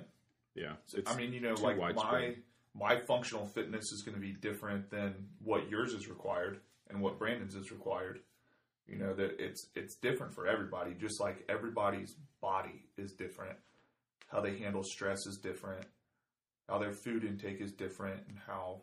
Yeah, 0.54 0.72
I 1.06 1.14
mean, 1.14 1.34
you 1.34 1.40
know, 1.40 1.52
like 1.54 1.76
my 1.94 2.36
my 2.74 2.96
functional 2.96 3.46
fitness 3.46 3.92
is 3.92 4.02
going 4.02 4.14
to 4.14 4.20
be 4.20 4.32
different 4.32 4.90
than 4.90 5.14
what 5.44 5.68
yours 5.68 5.92
is 5.92 6.08
required 6.08 6.60
and 6.88 7.02
what 7.02 7.18
Brandon's 7.18 7.54
is 7.54 7.70
required. 7.70 8.20
You 8.86 8.96
know 8.96 9.12
that 9.12 9.36
it's 9.38 9.68
it's 9.74 9.96
different 9.96 10.32
for 10.32 10.46
everybody. 10.46 10.94
Just 10.98 11.20
like 11.20 11.44
everybody's 11.50 12.16
body 12.40 12.86
is 12.96 13.12
different, 13.12 13.58
how 14.28 14.40
they 14.40 14.56
handle 14.56 14.82
stress 14.82 15.26
is 15.26 15.36
different, 15.36 15.84
how 16.66 16.78
their 16.78 16.92
food 16.92 17.24
intake 17.24 17.60
is 17.60 17.72
different, 17.72 18.22
and 18.26 18.38
how 18.46 18.80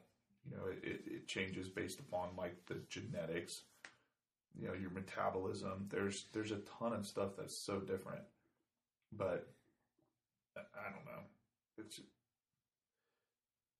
you 0.49 0.57
know 0.57 0.63
it, 0.67 1.01
it, 1.05 1.27
changes 1.27 1.69
based 1.69 1.99
upon 1.99 2.29
like 2.37 2.55
the 2.67 2.81
genetics. 2.89 3.61
You 4.59 4.67
know 4.67 4.73
your 4.73 4.91
metabolism. 4.91 5.87
There's 5.89 6.25
there's 6.33 6.51
a 6.51 6.59
ton 6.79 6.93
of 6.93 7.05
stuff 7.05 7.31
that's 7.37 7.65
so 7.65 7.79
different, 7.79 8.21
but 9.11 9.47
I 10.57 10.61
I 10.61 10.91
don't 10.91 11.05
know. 11.05 11.23
It's 11.77 11.99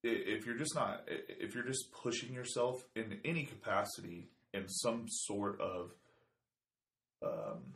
if 0.04 0.46
you're 0.46 0.58
just 0.58 0.76
not 0.76 1.04
if 1.08 1.56
you're 1.56 1.66
just 1.66 1.92
pushing 1.92 2.34
yourself 2.34 2.84
in 2.96 3.20
any 3.24 3.44
capacity 3.44 4.30
in 4.54 4.68
some 4.68 5.06
sort 5.08 5.60
of 5.62 5.92
um, 7.24 7.74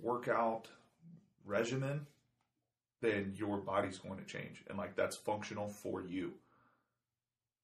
workout 0.00 0.68
regimen, 1.44 2.06
then 3.00 3.32
your 3.36 3.58
body's 3.58 3.98
going 3.98 4.18
to 4.18 4.24
change, 4.24 4.62
and 4.68 4.78
like 4.78 4.96
that's 4.96 5.16
functional 5.16 5.68
for 5.68 6.02
you. 6.02 6.32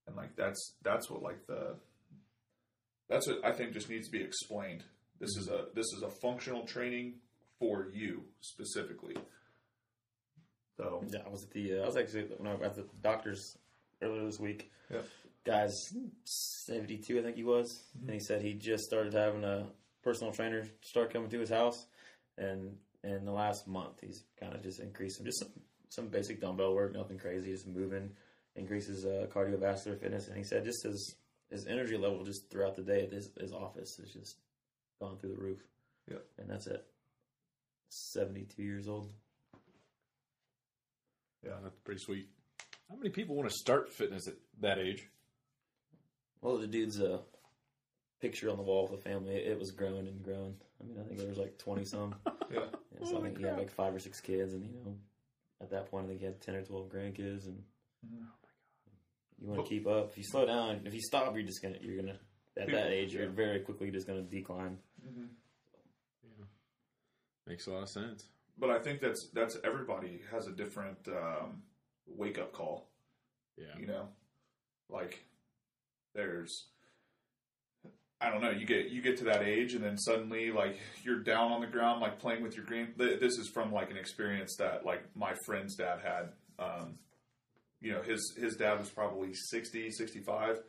And 0.07 0.17
like 0.17 0.37
that's 0.37 0.75
that's 0.83 1.11
what 1.11 1.23
like 1.23 1.47
the 1.47 1.77
that's 3.09 3.27
what 3.27 3.45
I 3.45 3.53
think 3.53 3.73
just 3.73 3.89
needs 3.89 4.09
to 4.09 4.13
be 4.13 4.23
explained. 4.23 4.85
This 5.21 5.37
is 5.37 5.49
a 5.49 5.67
this 5.75 5.87
is 5.97 6.03
a 6.03 6.11
functional 6.11 6.65
training 6.65 7.15
for 7.59 7.89
you 7.93 8.23
specifically. 8.41 9.17
So 10.77 11.05
yeah, 11.09 11.21
I 11.25 11.29
was 11.29 11.45
at 11.45 11.51
the, 11.53 11.81
uh, 11.81 11.83
I 11.83 11.87
was 11.87 11.97
actually 11.97 12.25
when 12.39 12.51
I 12.51 12.55
was 12.55 12.79
at 12.79 12.91
the 12.91 12.97
doctor's 13.03 13.57
earlier 14.03 14.25
this 14.25 14.41
week. 14.41 14.71
Yeah. 14.91 15.01
Guy's 15.45 15.75
72, 16.25 17.19
I 17.19 17.23
think 17.23 17.37
he 17.37 17.45
was. 17.45 17.85
And 18.01 18.15
he 18.15 18.21
said 18.21 18.41
he 18.41 18.55
just 18.55 18.85
started 18.85 19.13
having 19.13 19.45
a 19.45 19.67
personal 20.03 20.33
trainer 20.33 20.67
start 20.81 21.13
coming 21.13 21.29
to 21.31 21.39
his 21.39 21.51
house. 21.51 21.87
And 22.39 22.77
in 23.03 23.25
the 23.25 23.33
last 23.33 23.69
month, 23.69 24.01
he's 24.01 24.25
kind 24.41 24.55
of 24.55 24.63
just 24.63 24.81
increased 24.81 25.21
increasing 25.21 25.27
just 25.27 25.39
some, 25.41 25.63
some 25.91 26.09
basic 26.09 26.41
dumbbell 26.41 26.75
work, 26.75 26.95
nothing 26.95 27.19
crazy, 27.19 27.53
just 27.53 27.69
moving, 27.69 28.11
increases 28.57 29.05
uh, 29.05 29.27
cardiovascular 29.33 29.99
fitness. 29.99 30.29
And 30.29 30.37
he 30.37 30.45
said 30.45 30.65
just 30.65 30.85
his, 30.85 31.17
his 31.51 31.67
energy 31.67 31.97
level 31.97 32.25
just 32.25 32.51
throughout 32.51 32.77
the 32.77 32.83
day 32.83 33.03
at 33.03 33.13
his, 33.13 33.31
his 33.41 33.53
office 33.53 33.99
is 33.99 34.13
just 34.13 34.37
gone 35.01 35.17
through 35.19 35.35
the 35.35 35.43
roof. 35.43 35.61
Yeah. 36.11 36.19
And 36.39 36.49
that's 36.49 36.67
at 36.67 36.85
72 37.89 38.63
years 38.63 38.89
old. 38.89 39.13
yeah, 41.45 41.53
that's 41.63 41.79
pretty 41.85 42.01
sweet. 42.01 42.29
How 42.89 42.97
many 42.97 43.11
people 43.11 43.35
want 43.35 43.49
to 43.49 43.57
start 43.57 43.93
fitness 43.93 44.29
at 44.29 44.35
that 44.61 44.79
age? 44.79 45.09
Well, 46.43 46.59
the 46.59 46.67
dude's 46.67 47.01
uh, 47.01 47.19
picture 48.21 48.51
on 48.51 48.57
the 48.57 48.63
wall 48.63 48.85
of 48.85 48.91
the 48.91 48.99
family, 48.99 49.35
it, 49.35 49.59
was 49.59 49.71
growing 49.71 50.07
and 50.07 50.23
growing. 50.23 50.55
I 50.81 50.87
mean, 50.87 50.99
I 50.99 51.05
think 51.05 51.19
there 51.19 51.29
was 51.29 51.39
like 51.39 51.59
20 51.59 51.85
some. 51.85 52.15
yeah. 52.51 52.61
Yeah, 53.01 53.09
so 53.09 53.19
I 53.19 53.23
think 53.23 53.39
he 53.39 53.45
had 53.45 53.59
like 53.59 53.71
five 53.71 53.95
or 53.95 53.99
six 53.99 54.21
kids, 54.21 54.55
and 54.55 54.65
you 54.65 54.81
know, 54.85 54.95
at 55.61 55.71
that 55.71 55.91
point, 55.91 56.05
I 56.05 56.09
think 56.09 56.21
he 56.21 56.27
had 56.27 56.41
10 56.41 56.55
or 56.55 56.63
12 56.63 56.89
grandkids, 56.89 57.47
and 57.47 57.63
you 59.41 59.49
want 59.49 59.65
to 59.65 59.69
keep 59.69 59.87
up. 59.87 60.11
If 60.11 60.19
you 60.19 60.25
slow 60.25 60.47
down, 60.47 60.83
if 60.85 60.95
you 60.95 61.01
stop, 61.01 61.35
you're 61.35 61.45
just 61.45 61.63
gonna, 61.63 61.77
you're 61.81 61.97
gonna, 61.97 62.19
at 62.57 62.71
that 62.71 62.93
age, 62.93 63.15
you're 63.15 63.29
very 63.29 63.61
quickly 63.61 63.91
just 63.91 64.07
gonna 64.07 64.23
decline. 64.23 64.79
Makes 67.47 67.67
a 67.67 67.73
lot 67.73 67.83
of 67.83 67.91
sense. 67.91 68.25
But 68.59 68.71
I 68.71 68.79
think 68.79 69.01
that's 69.01 69.29
that's 69.35 69.59
everybody 69.65 70.21
has 70.31 70.47
a 70.47 70.53
different 70.53 70.99
um, 71.09 71.63
wake 72.07 72.39
up 72.39 72.53
call. 72.53 72.89
Yeah. 73.59 73.79
You 73.79 73.87
know, 73.87 74.09
like 74.89 75.25
there's 76.15 76.69
I 78.21 78.31
don't 78.31 78.41
know. 78.41 78.51
You 78.51 78.65
get 78.65 78.89
you 78.91 79.03
get 79.03 79.19
to 79.19 79.25
that 79.25 79.43
age, 79.43 79.75
and 79.75 79.85
then 79.85 79.99
suddenly 79.99 80.51
like 80.51 80.79
you're 81.03 81.21
down 81.21 81.53
on 81.53 81.61
the 81.61 81.67
ground, 81.67 82.01
like 82.01 82.19
playing 82.19 82.43
with 82.43 82.57
your 82.57 82.65
green. 82.65 82.95
This 82.97 83.37
is 83.39 83.51
from 83.53 83.73
like 83.73 83.91
an 83.91 83.99
experience 83.99 84.57
that 84.57 84.87
like 84.87 85.03
my 85.15 85.35
friend's 85.45 85.75
dad 85.75 85.99
had. 86.03 86.31
Um, 86.59 86.95
you 87.85 87.93
know, 87.93 88.03
his 88.03 88.35
his 88.41 88.57
dad 88.57 88.79
was 88.79 88.89
probably 88.91 89.35
60, 89.35 89.91
65, 89.91 90.61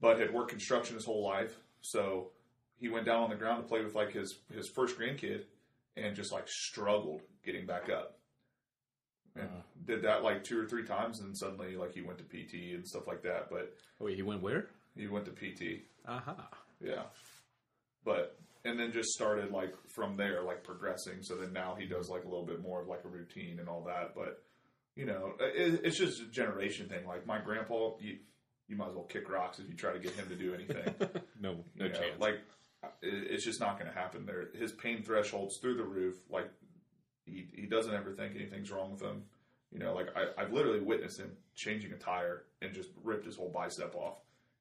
but 0.00 0.18
had 0.18 0.34
worked 0.34 0.50
construction 0.50 0.96
his 0.96 1.04
whole 1.04 1.24
life. 1.24 1.54
So 1.80 2.32
he 2.78 2.88
went 2.88 3.06
down 3.06 3.22
on 3.22 3.30
the 3.30 3.36
ground 3.36 3.62
to 3.62 3.68
play 3.68 3.82
with 3.84 3.94
like 3.94 4.12
his 4.12 4.38
his 4.52 4.68
first 4.74 4.98
grandkid, 4.98 5.44
and 5.96 6.16
just 6.16 6.32
like 6.32 6.48
struggled 6.48 7.22
getting 7.44 7.66
back 7.66 7.88
up. 7.88 8.18
And 9.36 9.48
Uh. 9.48 9.62
did 9.84 10.02
that 10.02 10.22
like 10.24 10.42
two 10.44 10.58
or 10.60 10.66
three 10.66 10.84
times, 10.84 11.20
and 11.20 11.36
suddenly 11.36 11.76
like 11.76 11.92
he 11.92 12.02
went 12.02 12.18
to 12.18 12.24
PT 12.24 12.74
and 12.74 12.86
stuff 12.86 13.06
like 13.06 13.22
that. 13.22 13.48
But 13.50 13.72
wait, 14.00 14.16
he 14.16 14.22
went 14.22 14.42
where? 14.42 14.66
he 14.96 15.06
went 15.08 15.26
to 15.26 15.30
PT, 15.32 15.84
Aha. 16.08 16.48
yeah. 16.80 17.02
But 18.04 18.38
and 18.64 18.80
then 18.80 18.92
just 18.92 19.10
started 19.10 19.50
like 19.52 19.74
from 19.94 20.16
there, 20.16 20.42
like 20.42 20.64
progressing. 20.64 21.22
So 21.22 21.36
then 21.36 21.52
now 21.52 21.76
he 21.78 21.86
does 21.86 22.08
like 22.08 22.24
a 22.24 22.28
little 22.28 22.46
bit 22.46 22.60
more 22.62 22.80
of 22.82 22.88
like 22.88 23.04
a 23.04 23.08
routine 23.08 23.58
and 23.60 23.68
all 23.68 23.82
that. 23.84 24.14
But 24.14 24.42
you 24.96 25.04
know, 25.06 25.34
it, 25.38 25.80
it's 25.84 25.98
just 25.98 26.20
a 26.20 26.26
generation 26.26 26.88
thing. 26.88 27.06
Like 27.06 27.26
my 27.26 27.38
grandpa, 27.38 27.92
you 28.00 28.18
you 28.68 28.76
might 28.76 28.88
as 28.88 28.94
well 28.94 29.04
kick 29.04 29.28
rocks 29.30 29.58
if 29.60 29.68
you 29.68 29.74
try 29.74 29.92
to 29.92 29.98
get 30.00 30.12
him 30.14 30.28
to 30.28 30.34
do 30.34 30.52
anything. 30.54 30.92
No, 31.40 31.52
no 31.76 31.84
You 31.84 31.92
know, 31.92 31.98
chance. 31.98 32.18
Like 32.20 32.34
it- 33.02 33.30
it's 33.30 33.44
just 33.44 33.60
not 33.60 33.78
going 33.78 33.90
to 33.92 33.96
happen. 33.96 34.24
There, 34.26 34.48
his 34.58 34.72
pain 34.72 35.02
thresholds 35.02 35.58
through 35.60 35.76
the 35.76 35.84
roof. 35.84 36.16
Like 36.30 36.50
he 37.26 37.46
he 37.54 37.66
doesn't 37.66 37.94
ever 37.94 38.12
think 38.12 38.34
anything's 38.34 38.70
wrong 38.70 38.92
with 38.92 39.02
him. 39.02 39.24
You 39.72 39.80
know, 39.80 39.94
like 39.94 40.08
I, 40.16 40.40
I've 40.42 40.52
literally 40.52 40.80
witnessed 40.80 41.18
him 41.20 41.32
changing 41.54 41.92
a 41.92 41.96
tire 41.96 42.44
and 42.62 42.72
just 42.72 42.88
ripped 43.04 43.26
his 43.26 43.36
whole 43.36 43.50
bicep 43.50 43.94
off, 43.94 44.18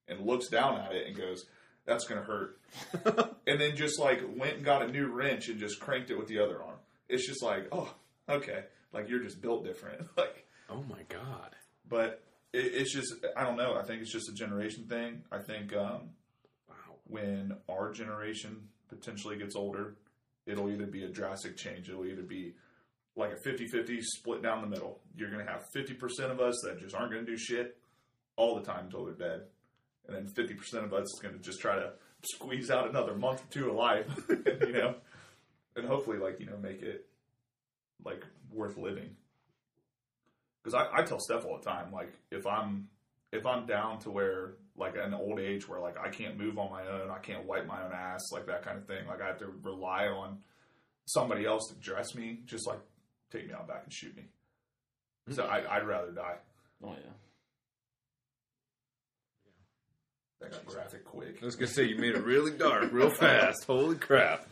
and 0.08 0.20
looks 0.26 0.48
down 0.50 0.80
at 0.82 0.92
it 0.94 1.08
and 1.08 1.16
goes, 1.16 1.46
"That's 1.86 2.06
going 2.06 2.20
to 2.20 2.26
hurt," 2.28 2.60
and 3.48 3.62
then 3.62 3.76
just 3.78 4.00
like 4.00 4.22
went 4.36 4.56
and 4.58 4.66
got 4.66 4.82
a 4.82 4.88
new 4.92 5.08
wrench 5.08 5.48
and 5.48 5.60
just 5.60 5.80
cranked 5.80 6.10
it 6.12 6.18
with 6.18 6.28
the 6.28 6.40
other 6.40 6.62
arm. 6.62 6.78
It's 7.08 7.26
just 7.28 7.42
like, 7.44 7.68
oh, 7.72 7.94
okay, 8.28 8.64
like 8.96 9.08
you're 9.10 9.22
just 9.22 9.42
built 9.42 9.64
different, 9.66 10.08
like. 10.18 10.48
Oh 10.70 10.84
my 10.90 11.04
god. 11.10 11.52
But 11.88 12.24
it, 12.52 12.72
it's 12.74 12.92
just 12.94 13.14
I 13.38 13.44
don't 13.44 13.58
know. 13.58 13.76
I 13.76 13.84
think 13.84 14.02
it's 14.02 14.12
just 14.12 14.30
a 14.30 14.34
generation 14.34 14.86
thing. 14.88 15.22
I 15.32 15.38
think 15.38 15.74
um, 15.76 16.10
Wow. 16.68 16.96
when 17.06 17.56
our 17.70 17.92
generation 17.92 18.68
potentially 18.90 19.38
gets 19.38 19.56
older, 19.56 19.96
it'll 20.48 20.72
either 20.72 20.88
be 20.88 21.04
a 21.04 21.10
drastic 21.10 21.56
change. 21.58 21.88
It'll 21.90 22.06
either 22.08 22.24
be 22.24 22.56
like 23.16 23.32
a 23.32 23.48
50-50 23.48 24.02
split 24.02 24.42
down 24.42 24.62
the 24.62 24.68
middle. 24.68 25.00
You're 25.16 25.30
going 25.32 25.46
to 25.46 25.52
have 25.52 25.64
50% 25.76 26.32
of 26.32 26.40
us 26.42 26.56
that 26.64 26.80
just 26.80 26.94
aren't 26.96 27.12
going 27.12 27.26
to 27.26 27.32
do 27.32 27.38
shit 27.38 27.78
all 28.36 28.56
the 28.56 28.62
time 28.62 28.86
until 28.86 29.06
they're 29.06 29.14
dead. 29.14 29.42
And 30.08 30.16
then 30.16 30.28
50% 30.28 30.84
of 30.84 30.94
us 30.94 31.04
is 31.06 31.20
going 31.22 31.34
to 31.36 31.40
just 31.40 31.60
try 31.62 31.76
to 31.76 31.94
squeeze 32.24 32.70
out 32.70 32.90
another 32.90 33.16
month 33.16 33.42
or 33.44 33.52
two 33.52 33.70
of 33.70 33.76
life, 33.76 34.08
you 34.30 34.74
know, 34.74 34.96
and 35.76 35.88
hopefully 35.88 36.18
like, 36.18 36.40
you 36.40 36.46
know, 36.46 36.58
make 36.58 36.82
it 36.82 37.08
like 38.04 38.24
worth 38.52 38.78
living. 38.78 39.16
Cause 40.64 40.74
I, 40.74 40.88
I 40.92 41.04
tell 41.04 41.20
Steph 41.20 41.46
all 41.46 41.60
the 41.60 41.70
time, 41.70 41.92
like 41.92 42.12
if 42.32 42.48
I'm, 42.48 42.88
if 43.32 43.46
I'm 43.46 43.68
down 43.68 44.00
to 44.00 44.10
where 44.10 44.54
like 44.78 44.96
an 44.98 45.14
old 45.14 45.40
age 45.40 45.68
where 45.68 45.80
like 45.80 45.98
I 45.98 46.10
can't 46.10 46.38
move 46.38 46.58
on 46.58 46.72
my 46.72 46.88
own, 46.88 47.10
I 47.10 47.20
can't 47.20 47.46
wipe 47.46 47.68
my 47.68 47.84
own 47.84 47.92
ass, 47.94 48.32
like 48.32 48.48
that 48.48 48.64
kind 48.64 48.78
of 48.78 48.88
thing. 48.88 49.06
Like 49.08 49.22
I 49.22 49.28
have 49.28 49.40
to 49.40 49.54
rely 49.62 50.08
on 50.08 50.40
somebody 51.06 51.46
else 51.46 51.68
to 51.70 51.76
dress 51.76 52.16
me, 52.16 52.40
just 52.46 52.68
like 52.68 52.80
take 53.32 53.48
me 53.48 53.54
out 53.54 53.68
back 53.68 53.84
and 53.84 53.94
shoot 53.94 54.16
me. 54.16 54.24
So 55.30 55.44
I, 55.44 55.78
I'd 55.78 55.88
rather 55.88 56.12
die. 56.12 56.38
Oh 56.84 56.92
yeah. 56.92 57.12
That 60.42 60.52
got 60.52 60.66
graphic 60.66 61.06
quick. 61.06 61.40
I 61.42 61.46
was 61.46 61.56
gonna 61.56 61.68
say 61.68 61.86
you 61.86 61.98
made 61.98 62.16
it 62.16 62.24
really 62.24 62.52
dark, 62.52 62.92
real 62.92 63.10
fast. 63.20 63.64
Holy 63.66 63.96
crap! 63.96 64.48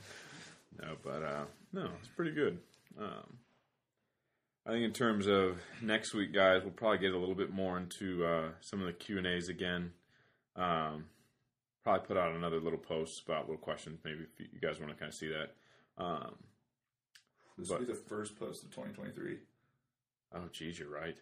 No, 0.82 0.96
but 1.04 1.24
uh, 1.24 1.44
no, 1.74 1.90
it's 2.00 2.08
pretty 2.16 2.32
good. 2.32 2.58
Um, 3.00 3.38
I 4.66 4.72
think 4.72 4.86
in 4.86 4.94
terms 4.94 5.28
of 5.28 5.58
next 5.82 6.14
week, 6.14 6.34
guys, 6.34 6.62
we'll 6.64 6.72
probably 6.72 7.00
get 7.00 7.14
a 7.14 7.18
little 7.18 7.36
bit 7.36 7.52
more 7.52 7.78
into 7.78 8.26
uh, 8.26 8.50
some 8.62 8.80
of 8.80 8.86
the 8.88 8.94
Q 8.94 9.18
and 9.18 9.28
A's 9.28 9.50
again. 9.50 9.92
Um, 10.56 11.06
probably 11.84 12.06
put 12.08 12.18
out 12.18 12.34
another 12.34 12.60
little 12.62 12.80
post 12.80 13.24
about 13.26 13.42
little 13.50 13.58
questions, 13.58 14.00
maybe 14.06 14.20
if 14.24 14.40
you 14.40 14.60
guys 14.62 14.80
want 14.80 14.92
to 14.94 14.98
kind 14.98 15.10
of 15.10 15.16
see 15.16 15.28
that. 15.30 15.54
Um, 15.98 16.36
This 17.58 17.70
will 17.70 17.80
be 17.80 17.86
the 17.86 17.94
first 17.94 18.40
post 18.40 18.64
of 18.64 18.70
2023. 18.72 19.38
oh, 20.36 20.40
geez, 20.52 20.80
you're 20.80 20.90
right. 20.90 21.18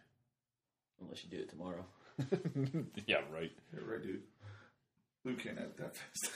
Unless 1.02 1.24
you 1.24 1.30
do 1.32 1.38
it 1.44 1.50
tomorrow. 1.50 1.84
yeah, 3.08 3.22
right. 3.34 3.52
Yeah, 3.74 3.80
right, 3.90 4.04
dude. 4.04 4.22
Luke 5.26 5.40
can't 5.40 5.58
edit 5.58 5.78
that 5.78 5.96
fast. 5.96 6.32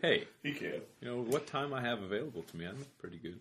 Hey, 0.00 0.24
he 0.42 0.52
can. 0.52 0.80
you 1.00 1.08
know 1.08 1.20
what 1.20 1.46
time 1.46 1.74
I 1.74 1.82
have 1.82 2.00
available 2.02 2.42
to 2.44 2.56
me? 2.56 2.64
I'm 2.66 2.86
pretty 2.98 3.18
good. 3.18 3.38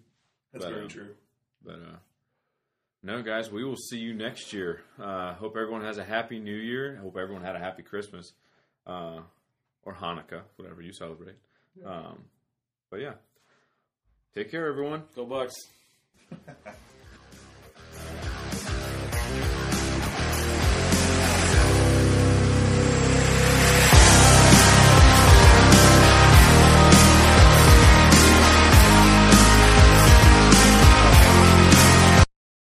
That's 0.54 0.66
But, 0.66 0.72
very 0.72 0.84
um, 0.84 0.90
true. 0.90 1.16
But 1.64 1.76
uh, 1.76 1.98
no, 3.04 3.22
guys, 3.22 3.52
we 3.52 3.64
will 3.64 3.76
see 3.76 3.98
you 3.98 4.14
next 4.14 4.54
year. 4.54 4.82
Uh, 5.02 5.34
hope 5.34 5.56
everyone 5.58 5.84
has 5.84 5.98
a 5.98 6.04
happy 6.04 6.40
New 6.40 6.56
Year. 6.56 6.98
Hope 7.02 7.18
everyone 7.18 7.44
had 7.44 7.56
a 7.56 7.60
happy 7.60 7.84
Christmas 7.84 8.34
uh, 8.86 9.20
or 9.84 9.94
Hanukkah, 9.94 10.42
whatever 10.56 10.82
you 10.82 10.94
celebrate. 10.94 11.36
Um, 11.86 12.24
but 12.90 13.02
yeah, 13.02 13.14
take 14.34 14.50
care, 14.50 14.68
everyone. 14.68 15.04
Go 15.16 15.26
Bucks. 15.26 15.56